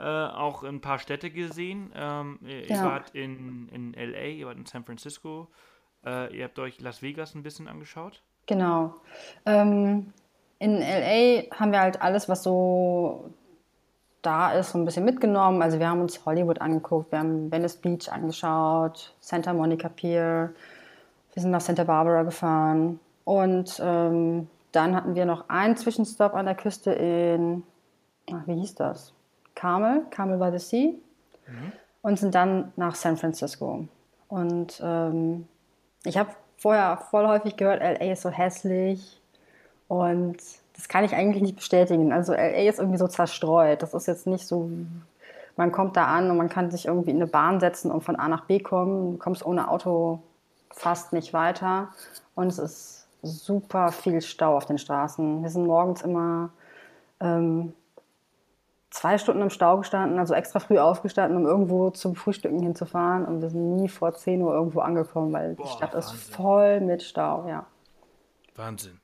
äh, 0.00 0.34
auch 0.34 0.62
ein 0.62 0.80
paar 0.80 0.98
Städte 0.98 1.30
gesehen. 1.30 1.92
Ähm, 1.94 2.38
ihr, 2.42 2.66
ja. 2.66 2.84
wart 2.84 3.10
in, 3.10 3.68
in 3.68 3.92
LA, 3.92 4.26
ihr 4.26 4.46
wart 4.46 4.56
in 4.56 4.66
San 4.66 4.84
Francisco, 4.84 5.48
äh, 6.04 6.34
ihr 6.36 6.44
habt 6.44 6.58
euch 6.58 6.80
Las 6.80 7.02
Vegas 7.02 7.34
ein 7.34 7.42
bisschen 7.42 7.68
angeschaut. 7.68 8.22
Genau. 8.46 8.94
Ähm, 9.46 10.12
in 10.58 10.78
LA 10.78 11.50
haben 11.54 11.72
wir 11.72 11.80
halt 11.80 12.00
alles, 12.02 12.28
was 12.28 12.42
so 12.42 13.30
da 14.22 14.52
ist, 14.52 14.72
so 14.72 14.78
ein 14.78 14.84
bisschen 14.84 15.04
mitgenommen. 15.04 15.62
Also 15.62 15.78
wir 15.78 15.88
haben 15.88 16.00
uns 16.00 16.24
Hollywood 16.24 16.60
angeguckt, 16.60 17.12
wir 17.12 17.18
haben 17.18 17.50
Venice 17.50 17.76
Beach 17.76 18.10
angeschaut, 18.10 19.14
Santa 19.20 19.52
Monica 19.52 19.88
Pier, 19.88 20.54
wir 21.32 21.42
sind 21.42 21.50
nach 21.50 21.60
Santa 21.60 21.84
Barbara 21.84 22.22
gefahren 22.22 23.00
und 23.24 23.80
ähm, 23.82 24.48
dann 24.72 24.94
hatten 24.94 25.14
wir 25.14 25.24
noch 25.24 25.48
einen 25.48 25.76
Zwischenstopp 25.76 26.34
an 26.34 26.46
der 26.46 26.54
Küste 26.54 26.92
in, 26.92 27.62
ach, 28.32 28.46
wie 28.46 28.54
hieß 28.60 28.74
das? 28.74 29.12
Carmel, 29.60 30.02
Carmel 30.10 30.38
by 30.38 30.56
the 30.56 30.64
Sea 30.64 30.86
mhm. 31.46 31.72
und 32.02 32.18
sind 32.18 32.34
dann 32.34 32.72
nach 32.76 32.94
San 32.94 33.16
Francisco. 33.16 33.86
Und 34.28 34.80
ähm, 34.82 35.46
ich 36.04 36.16
habe 36.16 36.30
vorher 36.56 36.98
voll 37.10 37.26
häufig 37.26 37.56
gehört, 37.56 37.80
LA 37.80 38.12
ist 38.12 38.22
so 38.22 38.30
hässlich, 38.30 39.20
und 39.90 40.36
das 40.76 40.88
kann 40.88 41.02
ich 41.02 41.16
eigentlich 41.16 41.42
nicht 41.42 41.56
bestätigen. 41.56 42.12
Also 42.12 42.32
LA 42.32 42.68
ist 42.68 42.78
irgendwie 42.78 42.96
so 42.96 43.08
zerstreut. 43.08 43.82
Das 43.82 43.92
ist 43.92 44.06
jetzt 44.06 44.28
nicht 44.28 44.46
so, 44.46 44.70
man 45.56 45.72
kommt 45.72 45.96
da 45.96 46.04
an 46.04 46.30
und 46.30 46.36
man 46.36 46.48
kann 46.48 46.70
sich 46.70 46.86
irgendwie 46.86 47.10
in 47.10 47.16
eine 47.16 47.26
Bahn 47.26 47.58
setzen 47.58 47.90
und 47.90 48.04
von 48.04 48.14
A 48.14 48.28
nach 48.28 48.44
B 48.44 48.60
kommen. 48.60 49.14
Du 49.14 49.18
kommst 49.18 49.44
ohne 49.44 49.68
Auto 49.68 50.22
fast 50.70 51.12
nicht 51.12 51.32
weiter. 51.32 51.88
Und 52.36 52.46
es 52.46 52.60
ist 52.60 53.08
super 53.20 53.90
viel 53.90 54.22
Stau 54.22 54.56
auf 54.56 54.66
den 54.66 54.78
Straßen. 54.78 55.42
Wir 55.42 55.50
sind 55.50 55.66
morgens 55.66 56.02
immer 56.02 56.50
ähm, 57.18 57.72
zwei 58.90 59.18
Stunden 59.18 59.42
im 59.42 59.50
Stau 59.50 59.78
gestanden, 59.78 60.18
also 60.18 60.34
extra 60.34 60.58
früh 60.58 60.78
aufgestanden, 60.78 61.38
um 61.38 61.46
irgendwo 61.46 61.90
zum 61.90 62.14
Frühstücken 62.16 62.60
hinzufahren. 62.60 63.24
Und 63.24 63.40
wir 63.40 63.50
sind 63.50 63.76
nie 63.76 63.88
vor 63.88 64.12
10 64.12 64.42
Uhr 64.42 64.52
irgendwo 64.52 64.80
angekommen, 64.80 65.32
weil 65.32 65.54
Boah, 65.54 65.64
die 65.64 65.70
Stadt 65.70 65.94
Wahnsinn. 65.94 66.14
ist 66.14 66.34
voll 66.34 66.80
mit 66.80 67.02
Stau, 67.02 67.46
ja. 67.48 67.66
Wahnsinn. 68.56 69.00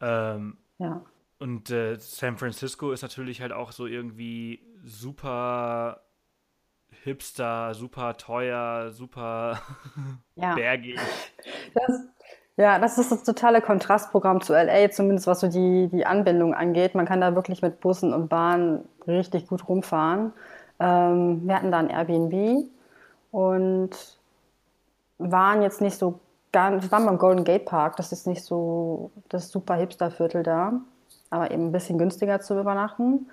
Ähm, 0.00 0.56
ja. 0.78 1.02
Und 1.38 1.70
äh, 1.70 1.96
San 1.98 2.36
Francisco 2.36 2.92
ist 2.92 3.02
natürlich 3.02 3.40
halt 3.40 3.52
auch 3.52 3.72
so 3.72 3.86
irgendwie 3.86 4.60
super 4.84 6.02
hipster, 7.04 7.74
super 7.74 8.16
teuer, 8.16 8.90
super 8.90 9.60
ja. 10.36 10.54
bergig. 10.56 10.98
Das, 11.74 12.08
ja, 12.58 12.80
das 12.80 12.98
ist 12.98 13.12
das 13.12 13.22
totale 13.22 13.60
Kontrastprogramm 13.62 14.40
zu 14.40 14.52
LA, 14.52 14.90
zumindest 14.90 15.28
was 15.28 15.40
so 15.40 15.46
die, 15.48 15.88
die 15.92 16.04
Anbindung 16.04 16.54
angeht. 16.54 16.96
Man 16.96 17.06
kann 17.06 17.20
da 17.20 17.36
wirklich 17.36 17.62
mit 17.62 17.80
Bussen 17.80 18.12
und 18.12 18.28
Bahnen 18.28 18.84
richtig 19.06 19.46
gut 19.46 19.68
rumfahren. 19.68 20.32
Ähm, 20.80 21.46
wir 21.46 21.54
hatten 21.54 21.70
da 21.70 21.78
ein 21.78 21.88
Airbnb 21.88 22.68
und 23.30 23.90
waren 25.18 25.62
jetzt 25.62 25.80
nicht 25.80 25.96
so 25.96 26.18
ganz, 26.50 26.82
wir 26.82 26.90
waren 26.90 27.06
beim 27.06 27.18
Golden 27.18 27.44
Gate 27.44 27.64
Park, 27.64 27.96
das 27.96 28.10
ist 28.10 28.26
nicht 28.26 28.42
so 28.42 29.12
das 29.28 29.50
super 29.50 29.74
Hipster-Viertel 29.76 30.42
da, 30.42 30.72
aber 31.30 31.52
eben 31.52 31.66
ein 31.66 31.72
bisschen 31.72 31.96
günstiger 31.96 32.40
zu 32.40 32.58
übernachten. 32.58 33.28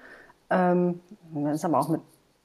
Ähm, 0.51 0.99
das 1.33 1.55
ist 1.55 1.65
aber 1.65 1.79
auch 1.79 1.89
mit 1.89 2.01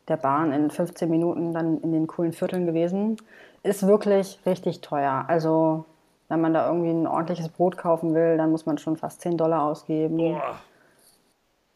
der 0.09 0.17
Bahn 0.17 0.51
in 0.53 0.71
15 0.71 1.11
Minuten 1.11 1.53
dann 1.53 1.79
in 1.83 1.93
den 1.93 2.07
coolen 2.07 2.33
Vierteln 2.33 2.65
gewesen. 2.65 3.19
Ist 3.63 3.87
wirklich 3.87 4.41
richtig 4.47 4.81
teuer. 4.81 5.27
Also, 5.29 5.85
wenn 6.31 6.41
man 6.41 6.55
da 6.55 6.67
irgendwie 6.67 6.91
ein 6.91 7.07
ordentliches 7.07 7.49
Brot 7.49 7.77
kaufen 7.77 8.15
will, 8.15 8.39
dann 8.39 8.51
muss 8.51 8.65
man 8.65 8.79
schon 8.79 8.97
fast 8.97 9.21
10 9.21 9.37
Dollar 9.37 9.65
ausgeben. 9.65 10.17
Boah. 10.17 10.55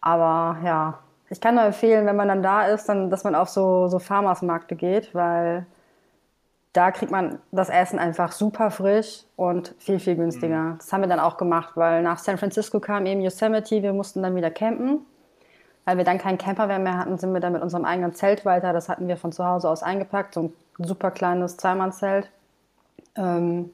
Aber 0.01 0.59
ja, 0.65 0.99
ich 1.29 1.41
kann 1.41 1.57
nur 1.57 1.65
empfehlen, 1.65 2.07
wenn 2.07 2.17
man 2.17 2.29
dann 2.29 2.43
da 2.43 2.67
ist, 2.67 2.89
dann, 2.89 3.11
dass 3.11 3.25
man 3.25 3.35
auf 3.35 3.49
so, 3.49 3.89
so 3.89 3.99
Farmersmärkte 3.99 4.77
geht, 4.77 5.15
weil 5.15 5.67
da 6.73 6.93
kriegt 6.93 7.11
man 7.11 7.41
das 7.51 7.69
Essen 7.69 7.99
einfach 7.99 8.33
super 8.33 8.71
frisch 8.71 9.25
und 9.37 9.75
viel, 9.79 9.99
viel 9.99 10.15
günstiger. 10.15 10.59
Mhm. 10.59 10.79
Das 10.79 10.93
haben 10.93 11.01
wir 11.01 11.09
dann 11.09 11.21
auch 11.21 11.37
gemacht, 11.37 11.73
weil 11.77 12.03
nach 12.03 12.19
San 12.19 12.39
Francisco 12.39 12.79
kam 12.79 13.07
eben 13.07 13.23
Yosemite, 13.23 13.83
wir 13.83 13.93
mussten 13.93 14.23
dann 14.23 14.37
wieder 14.37 14.51
campen. 14.51 15.01
Weil 15.85 15.99
wir 15.99 16.05
dann 16.05 16.17
keinen 16.17 16.39
Camper 16.39 16.67
mehr 16.79 16.97
hatten, 16.97 17.19
sind 17.19 17.35
wir 17.35 17.41
dann 17.41 17.53
mit 17.53 17.61
unserem 17.61 17.85
eigenen 17.85 18.15
Zelt 18.15 18.47
weiter. 18.47 18.73
Das 18.73 18.89
hatten 18.89 19.07
wir 19.07 19.19
von 19.19 19.33
zu 19.33 19.45
Hause 19.45 19.69
aus 19.69 19.83
eingepackt, 19.83 20.33
so 20.33 20.45
ein 20.45 20.53
super 20.79 21.11
kleines 21.11 21.59
Zweimannzelt. 21.59 22.31
Ähm, 23.17 23.71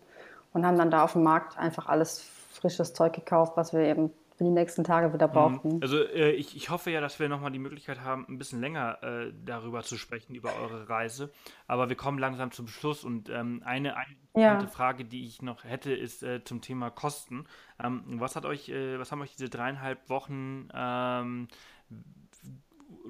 und 0.52 0.66
haben 0.66 0.78
dann 0.78 0.90
da 0.90 1.04
auf 1.04 1.12
dem 1.12 1.22
Markt 1.22 1.58
einfach 1.58 1.86
alles 1.86 2.20
frisches 2.50 2.92
Zeug 2.92 3.12
gekauft, 3.12 3.56
was 3.56 3.72
wir 3.72 3.80
eben 3.80 4.10
für 4.40 4.44
die 4.44 4.50
nächsten 4.50 4.84
Tage 4.84 5.12
wieder 5.12 5.28
mhm. 5.28 5.32
brauchten. 5.32 5.82
Also 5.82 6.02
äh, 6.02 6.30
ich, 6.30 6.56
ich 6.56 6.70
hoffe 6.70 6.90
ja, 6.90 7.02
dass 7.02 7.20
wir 7.20 7.28
nochmal 7.28 7.50
die 7.52 7.58
Möglichkeit 7.58 8.00
haben, 8.00 8.24
ein 8.26 8.38
bisschen 8.38 8.62
länger 8.62 8.96
äh, 9.02 9.34
darüber 9.44 9.82
zu 9.82 9.98
sprechen, 9.98 10.34
über 10.34 10.56
eure 10.56 10.88
Reise. 10.88 11.30
Aber 11.66 11.90
wir 11.90 11.96
kommen 11.96 12.18
langsam 12.18 12.50
zum 12.50 12.66
Schluss 12.66 13.04
und 13.04 13.28
ähm, 13.28 13.62
eine, 13.66 13.96
eine 13.98 14.16
ja. 14.34 14.66
Frage, 14.66 15.04
die 15.04 15.26
ich 15.26 15.42
noch 15.42 15.64
hätte, 15.64 15.92
ist 15.92 16.22
äh, 16.22 16.42
zum 16.42 16.62
Thema 16.62 16.88
Kosten. 16.88 17.44
Ähm, 17.84 18.02
was 18.18 18.34
hat 18.34 18.46
euch, 18.46 18.70
äh, 18.70 18.98
was 18.98 19.12
haben 19.12 19.20
euch 19.20 19.32
diese 19.32 19.50
dreieinhalb 19.50 20.08
Wochen 20.08 20.70
ähm, 20.72 21.48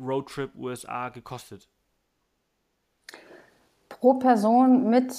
Roadtrip 0.01 0.53
USA 0.57 1.11
gekostet? 1.11 1.69
Pro 3.89 4.15
Person 4.15 4.91
mit 4.91 5.15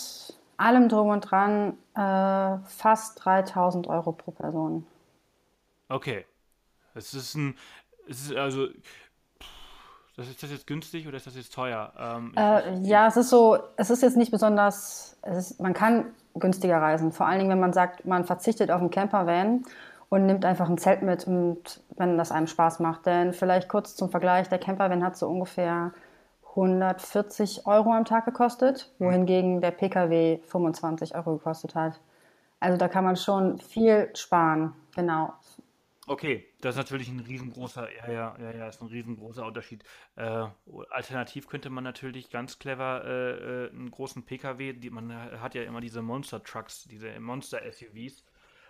allem 0.61 0.89
drum 0.89 1.09
und 1.09 1.21
dran 1.21 1.77
äh, 1.95 2.57
fast 2.67 3.23
3000 3.25 3.87
Euro 3.87 4.11
pro 4.11 4.31
Person. 4.31 4.85
Okay. 5.89 6.25
Es 6.93 7.13
ist 7.13 7.35
ein, 7.35 7.55
es 8.09 8.29
ist 8.29 8.35
also, 8.35 8.67
ist 10.17 10.43
das 10.43 10.51
jetzt 10.51 10.67
günstig 10.67 11.07
oder 11.07 11.17
ist 11.17 11.27
das 11.27 11.35
jetzt 11.35 11.53
teuer? 11.53 11.93
Ähm, 11.97 12.33
äh, 12.35 12.79
ja, 12.81 13.07
es 13.07 13.17
ist 13.17 13.29
so, 13.29 13.57
es 13.77 13.89
ist 13.89 14.03
jetzt 14.03 14.17
nicht 14.17 14.31
besonders, 14.31 15.17
ist, 15.25 15.59
man 15.59 15.73
kann 15.73 16.13
günstiger 16.35 16.81
reisen. 16.81 17.11
Vor 17.11 17.27
allen 17.27 17.39
Dingen, 17.39 17.51
wenn 17.51 17.59
man 17.59 17.73
sagt, 17.73 18.05
man 18.05 18.25
verzichtet 18.25 18.71
auf 18.71 18.81
einen 18.81 18.91
Campervan 18.91 19.63
und 20.09 20.25
nimmt 20.25 20.45
einfach 20.45 20.69
ein 20.69 20.77
Zelt 20.77 21.01
mit 21.01 21.25
und 21.25 21.81
wenn 21.97 22.17
das 22.17 22.31
einem 22.31 22.47
Spaß 22.47 22.79
macht. 22.79 23.05
Denn 23.05 23.33
vielleicht 23.33 23.69
kurz 23.69 23.95
zum 23.95 24.09
Vergleich, 24.09 24.49
der 24.49 24.59
Campervan 24.59 25.03
hat 25.03 25.17
so 25.17 25.27
ungefähr 25.27 25.93
140 26.51 27.65
Euro 27.65 27.93
am 27.93 28.05
Tag 28.05 28.25
gekostet, 28.25 28.91
hm. 28.97 29.07
wohingegen 29.07 29.61
der 29.61 29.71
Pkw 29.71 30.39
25 30.43 31.15
Euro 31.15 31.37
gekostet 31.37 31.75
hat. 31.75 31.99
Also 32.59 32.77
da 32.77 32.87
kann 32.87 33.03
man 33.03 33.15
schon 33.15 33.57
viel 33.57 34.09
sparen. 34.15 34.73
Genau. 34.95 35.33
Okay, 36.07 36.47
das 36.61 36.75
ist 36.75 36.77
natürlich 36.77 37.09
ein 37.09 37.19
riesengroßer, 37.19 37.87
ja, 37.95 38.11
ja, 38.11 38.35
ja, 38.39 38.51
ja, 38.51 38.67
ist 38.67 38.81
ein 38.81 38.87
riesengroßer 38.87 39.45
Unterschied. 39.45 39.83
Äh, 40.15 40.45
alternativ 40.89 41.47
könnte 41.47 41.69
man 41.69 41.83
natürlich 41.83 42.29
ganz 42.29 42.59
clever 42.59 43.03
äh, 43.05 43.67
äh 43.67 43.69
einen 43.69 43.91
großen 43.91 44.25
PKW, 44.25 44.73
die, 44.73 44.89
man 44.89 45.13
hat 45.39 45.55
ja 45.55 45.63
immer 45.63 45.79
diese 45.79 46.01
Monster 46.01 46.43
Trucks, 46.43 46.83
diese 46.83 47.17
Monster 47.19 47.61
SUVs, 47.71 48.25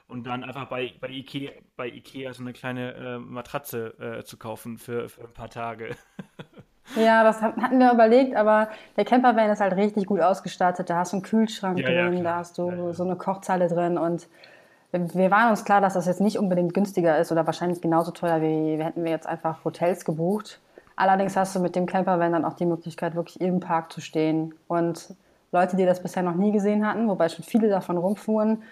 und 0.07 0.25
dann 0.27 0.43
einfach 0.43 0.67
bei, 0.67 0.93
bei, 0.99 1.07
Ikea, 1.07 1.51
bei 1.77 1.87
Ikea 1.87 2.33
so 2.33 2.43
eine 2.43 2.51
kleine 2.51 2.93
äh, 2.95 3.17
Matratze 3.17 3.97
äh, 3.97 4.23
zu 4.23 4.37
kaufen 4.37 4.77
für, 4.77 5.07
für 5.07 5.23
ein 5.23 5.33
paar 5.33 5.49
Tage. 5.49 5.95
Ja, 6.95 7.23
das 7.23 7.41
hatten 7.41 7.79
wir 7.79 7.91
überlegt, 7.93 8.35
aber 8.35 8.69
der 8.97 9.05
Campervan 9.05 9.49
ist 9.49 9.61
halt 9.61 9.75
richtig 9.75 10.05
gut 10.07 10.19
ausgestattet. 10.19 10.89
Da 10.89 10.97
hast 10.97 11.13
du 11.13 11.17
einen 11.17 11.23
Kühlschrank 11.23 11.79
ja, 11.79 11.87
drin, 11.87 12.17
ja, 12.17 12.23
da 12.23 12.35
hast 12.37 12.57
du 12.57 12.69
ja, 12.69 12.93
so 12.93 13.03
eine 13.03 13.15
Kochzeile 13.15 13.67
drin 13.67 13.97
und 13.97 14.27
wir 14.91 15.31
waren 15.31 15.51
uns 15.51 15.63
klar, 15.63 15.79
dass 15.79 15.93
das 15.93 16.05
jetzt 16.05 16.19
nicht 16.19 16.37
unbedingt 16.37 16.73
günstiger 16.73 17.17
ist 17.17 17.31
oder 17.31 17.45
wahrscheinlich 17.45 17.81
genauso 17.81 18.11
teuer 18.11 18.41
wie 18.41 18.77
wir 18.77 18.83
hätten 18.83 19.05
wir 19.05 19.11
jetzt 19.11 19.25
einfach 19.25 19.63
Hotels 19.63 20.03
gebucht. 20.03 20.59
Allerdings 20.97 21.37
hast 21.37 21.55
du 21.55 21.59
mit 21.61 21.75
dem 21.77 21.85
Campervan 21.85 22.33
dann 22.33 22.43
auch 22.43 22.53
die 22.53 22.65
Möglichkeit, 22.65 23.15
wirklich 23.15 23.39
im 23.39 23.61
Park 23.61 23.91
zu 23.93 24.01
stehen. 24.01 24.53
Und 24.67 25.15
Leute, 25.53 25.77
die 25.77 25.85
das 25.85 26.03
bisher 26.03 26.23
noch 26.23 26.35
nie 26.35 26.51
gesehen 26.51 26.85
hatten, 26.85 27.07
wobei 27.07 27.29
schon 27.29 27.45
viele 27.45 27.69
davon 27.69 27.97
rumfuhren, 27.97 28.63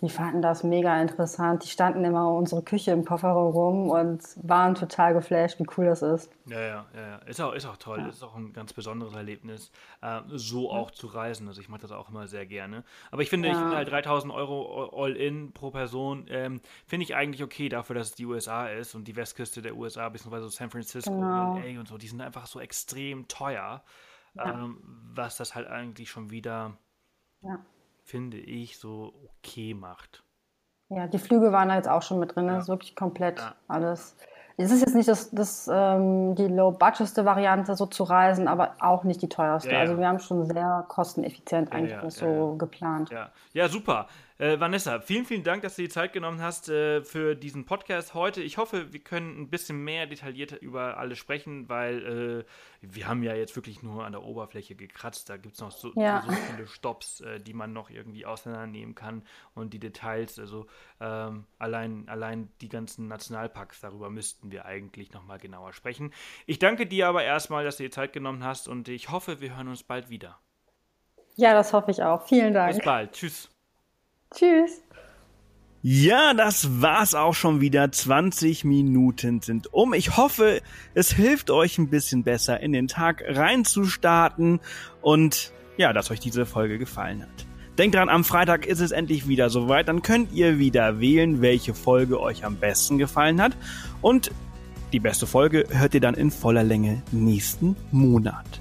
die 0.00 0.08
fanden 0.08 0.40
das 0.40 0.64
mega 0.64 1.00
interessant. 1.00 1.64
Die 1.64 1.68
standen 1.68 2.04
immer 2.04 2.30
in 2.30 2.36
unserer 2.38 2.62
Küche 2.62 2.90
im 2.92 3.04
Kofferraum 3.04 3.52
rum 3.52 3.90
und 3.90 4.22
waren 4.36 4.74
total 4.74 5.12
geflasht, 5.12 5.58
wie 5.58 5.66
cool 5.76 5.86
das 5.86 6.00
ist. 6.00 6.30
Ja, 6.46 6.60
ja, 6.60 6.86
ja. 6.94 7.16
Ist 7.26 7.40
auch, 7.40 7.52
ist 7.52 7.66
auch 7.66 7.76
toll. 7.76 7.98
Ja. 7.98 8.08
Ist 8.08 8.22
auch 8.22 8.34
ein 8.34 8.52
ganz 8.54 8.72
besonderes 8.72 9.14
Erlebnis, 9.14 9.70
äh, 10.00 10.22
so 10.28 10.70
auch 10.70 10.90
zu 10.90 11.06
reisen. 11.06 11.48
Also 11.48 11.60
ich 11.60 11.68
mache 11.68 11.82
das 11.82 11.92
auch 11.92 12.08
immer 12.08 12.28
sehr 12.28 12.46
gerne. 12.46 12.82
Aber 13.10 13.20
ich 13.20 13.28
finde, 13.28 13.48
ja. 13.48 13.54
ich 13.54 13.60
finde 13.60 13.76
halt 13.76 13.90
3000 13.90 14.32
Euro 14.32 14.90
All-In 15.04 15.52
pro 15.52 15.70
Person, 15.70 16.26
ähm, 16.28 16.62
finde 16.86 17.04
ich 17.04 17.14
eigentlich 17.14 17.42
okay 17.42 17.68
dafür, 17.68 17.96
dass 17.96 18.08
es 18.08 18.14
die 18.14 18.24
USA 18.24 18.68
ist 18.68 18.94
und 18.94 19.06
die 19.06 19.16
Westküste 19.16 19.60
der 19.60 19.76
USA, 19.76 20.08
beziehungsweise 20.08 20.48
San 20.48 20.70
Francisco 20.70 21.10
genau. 21.10 21.56
und 21.56 21.64
LA 21.64 21.78
und 21.78 21.88
so, 21.88 21.98
die 21.98 22.08
sind 22.08 22.22
einfach 22.22 22.46
so 22.46 22.58
extrem 22.58 23.28
teuer, 23.28 23.82
ja. 24.34 24.50
ähm, 24.50 24.78
was 25.14 25.36
das 25.36 25.54
halt 25.54 25.66
eigentlich 25.68 26.10
schon 26.10 26.30
wieder 26.30 26.78
ja 27.42 27.58
finde 28.10 28.38
ich, 28.38 28.78
so 28.78 29.12
okay 29.38 29.74
macht. 29.74 30.24
Ja, 30.88 31.06
die 31.06 31.18
Flüge 31.18 31.52
waren 31.52 31.68
da 31.68 31.76
jetzt 31.76 31.88
auch 31.88 32.02
schon 32.02 32.18
mit 32.18 32.34
drin. 32.34 32.46
Ja. 32.46 32.54
Das 32.54 32.64
ist 32.64 32.68
wirklich 32.68 32.96
komplett 32.96 33.38
ja. 33.38 33.54
alles. 33.68 34.16
Es 34.56 34.70
ist 34.70 34.80
jetzt 34.80 34.94
nicht 34.94 35.08
das, 35.08 35.30
das, 35.30 35.70
ähm, 35.72 36.34
die 36.34 36.48
low-budgetste 36.48 37.24
Variante, 37.24 37.76
so 37.76 37.86
zu 37.86 38.02
reisen, 38.04 38.48
aber 38.48 38.74
auch 38.80 39.04
nicht 39.04 39.22
die 39.22 39.28
teuerste. 39.28 39.70
Ja, 39.70 39.78
also 39.78 39.96
wir 39.96 40.06
haben 40.06 40.18
schon 40.18 40.44
sehr 40.44 40.84
kosteneffizient 40.88 41.72
eigentlich 41.72 42.12
so 42.12 42.56
geplant. 42.58 43.10
Ja, 43.10 43.30
ja 43.54 43.68
super. 43.68 44.08
Äh, 44.40 44.58
Vanessa, 44.58 45.00
vielen, 45.00 45.26
vielen 45.26 45.42
Dank, 45.42 45.60
dass 45.60 45.76
du 45.76 45.82
die 45.82 45.90
Zeit 45.90 46.14
genommen 46.14 46.40
hast 46.40 46.70
äh, 46.70 47.02
für 47.02 47.34
diesen 47.34 47.66
Podcast 47.66 48.14
heute. 48.14 48.40
Ich 48.42 48.56
hoffe, 48.56 48.90
wir 48.90 49.00
können 49.00 49.38
ein 49.38 49.50
bisschen 49.50 49.84
mehr 49.84 50.06
detaillierter 50.06 50.62
über 50.62 50.96
alles 50.96 51.18
sprechen, 51.18 51.68
weil 51.68 52.46
äh, 52.80 52.90
wir 52.90 53.06
haben 53.06 53.22
ja 53.22 53.34
jetzt 53.34 53.54
wirklich 53.54 53.82
nur 53.82 54.02
an 54.06 54.12
der 54.12 54.22
Oberfläche 54.22 54.74
gekratzt. 54.74 55.28
Da 55.28 55.36
gibt 55.36 55.56
es 55.56 55.60
noch 55.60 55.70
so, 55.70 55.92
ja. 55.94 56.24
so, 56.26 56.32
viele 56.32 56.66
Stops, 56.66 57.20
äh, 57.20 57.38
die 57.38 57.52
man 57.52 57.74
noch 57.74 57.90
irgendwie 57.90 58.24
auseinandernehmen 58.24 58.94
kann 58.94 59.24
und 59.54 59.74
die 59.74 59.78
Details. 59.78 60.38
Also 60.38 60.66
ähm, 61.02 61.44
allein, 61.58 62.08
allein 62.08 62.48
die 62.62 62.70
ganzen 62.70 63.08
Nationalparks, 63.08 63.82
darüber 63.82 64.08
müssten 64.08 64.50
wir 64.50 64.64
eigentlich 64.64 65.12
nochmal 65.12 65.38
genauer 65.38 65.74
sprechen. 65.74 66.14
Ich 66.46 66.58
danke 66.58 66.86
dir 66.86 67.08
aber 67.08 67.24
erstmal, 67.24 67.62
dass 67.62 67.76
du 67.76 67.82
dir 67.82 67.90
Zeit 67.90 68.14
genommen 68.14 68.42
hast 68.42 68.68
und 68.68 68.88
ich 68.88 69.10
hoffe, 69.10 69.42
wir 69.42 69.54
hören 69.54 69.68
uns 69.68 69.82
bald 69.82 70.08
wieder. 70.08 70.38
Ja, 71.36 71.52
das 71.52 71.74
hoffe 71.74 71.90
ich 71.90 72.02
auch. 72.02 72.26
Vielen 72.26 72.54
Dank. 72.54 72.74
Bis 72.74 72.82
bald. 72.82 73.12
Tschüss. 73.12 73.50
Tschüss. 74.34 74.82
Ja, 75.82 76.34
das 76.34 76.82
war's 76.82 77.14
auch 77.14 77.34
schon 77.34 77.60
wieder. 77.62 77.90
20 77.90 78.64
Minuten 78.64 79.40
sind 79.40 79.72
um. 79.72 79.94
Ich 79.94 80.16
hoffe, 80.18 80.60
es 80.92 81.10
hilft 81.10 81.50
euch 81.50 81.78
ein 81.78 81.88
bisschen 81.88 82.22
besser 82.22 82.60
in 82.60 82.72
den 82.72 82.86
Tag 82.86 83.22
reinzustarten 83.26 84.60
und 85.00 85.52
ja, 85.78 85.94
dass 85.94 86.10
euch 86.10 86.20
diese 86.20 86.44
Folge 86.44 86.78
gefallen 86.78 87.22
hat. 87.22 87.46
Denkt 87.78 87.94
dran, 87.94 88.10
am 88.10 88.24
Freitag 88.24 88.66
ist 88.66 88.80
es 88.80 88.90
endlich 88.90 89.26
wieder 89.26 89.48
soweit. 89.48 89.88
Dann 89.88 90.02
könnt 90.02 90.32
ihr 90.32 90.58
wieder 90.58 91.00
wählen, 91.00 91.40
welche 91.40 91.72
Folge 91.72 92.20
euch 92.20 92.44
am 92.44 92.56
besten 92.56 92.98
gefallen 92.98 93.40
hat. 93.40 93.56
Und 94.02 94.30
die 94.92 95.00
beste 95.00 95.26
Folge 95.26 95.64
hört 95.70 95.94
ihr 95.94 96.00
dann 96.02 96.14
in 96.14 96.30
voller 96.30 96.62
Länge 96.62 97.02
nächsten 97.10 97.74
Monat. 97.90 98.60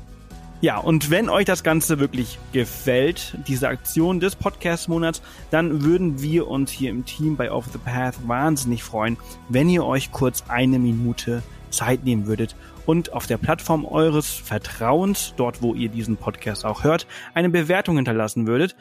Ja, 0.61 0.77
und 0.77 1.09
wenn 1.09 1.29
euch 1.29 1.45
das 1.45 1.63
Ganze 1.63 1.99
wirklich 1.99 2.37
gefällt, 2.51 3.37
diese 3.47 3.69
Aktion 3.69 4.19
des 4.19 4.35
Podcast-Monats, 4.35 5.21
dann 5.51 5.83
würden 5.83 6.21
wir 6.21 6.49
uns 6.49 6.69
hier 6.69 6.89
im 6.89 7.05
Team 7.05 7.37
bei 7.37 7.49
Off 7.49 7.67
the 7.71 7.77
Path 7.77 8.27
wahnsinnig 8.27 8.83
freuen, 8.83 9.15
wenn 9.47 9.69
ihr 9.69 9.85
euch 9.85 10.11
kurz 10.11 10.43
eine 10.49 10.77
Minute 10.77 11.43
Zeit 11.69 12.03
nehmen 12.03 12.27
würdet 12.27 12.57
und 12.85 13.13
auf 13.13 13.25
der 13.25 13.37
Plattform 13.37 13.85
eures 13.85 14.27
Vertrauens, 14.33 15.33
dort 15.37 15.61
wo 15.61 15.75
ihr 15.75 15.87
diesen 15.87 16.17
Podcast 16.17 16.65
auch 16.65 16.83
hört, 16.83 17.07
eine 17.33 17.49
Bewertung 17.49 17.95
hinterlassen 17.95 18.45
würdet. 18.45 18.75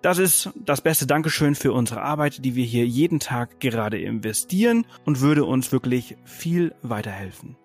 Das 0.00 0.18
ist 0.18 0.50
das 0.54 0.80
beste 0.80 1.08
Dankeschön 1.08 1.56
für 1.56 1.72
unsere 1.72 2.02
Arbeit, 2.02 2.44
die 2.44 2.54
wir 2.54 2.64
hier 2.64 2.86
jeden 2.86 3.18
Tag 3.18 3.58
gerade 3.58 3.98
investieren 3.98 4.86
und 5.04 5.22
würde 5.22 5.44
uns 5.44 5.72
wirklich 5.72 6.16
viel 6.24 6.72
weiterhelfen. 6.82 7.56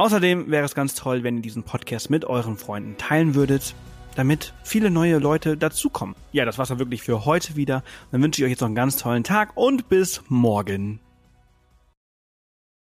Außerdem 0.00 0.50
wäre 0.50 0.64
es 0.64 0.74
ganz 0.74 0.94
toll, 0.94 1.24
wenn 1.24 1.36
ihr 1.36 1.42
diesen 1.42 1.62
Podcast 1.62 2.08
mit 2.08 2.24
euren 2.24 2.56
Freunden 2.56 2.96
teilen 2.96 3.34
würdet, 3.34 3.74
damit 4.16 4.54
viele 4.64 4.90
neue 4.90 5.18
Leute 5.18 5.58
dazukommen. 5.58 6.16
Ja, 6.32 6.46
das 6.46 6.56
war's 6.56 6.70
dann 6.70 6.78
wirklich 6.78 7.02
für 7.02 7.26
heute 7.26 7.54
wieder. 7.54 7.84
Dann 8.10 8.22
wünsche 8.22 8.40
ich 8.40 8.46
euch 8.46 8.52
jetzt 8.52 8.60
noch 8.60 8.68
einen 8.68 8.74
ganz 8.74 8.96
tollen 8.96 9.24
Tag 9.24 9.58
und 9.58 9.90
bis 9.90 10.22
morgen. 10.30 11.00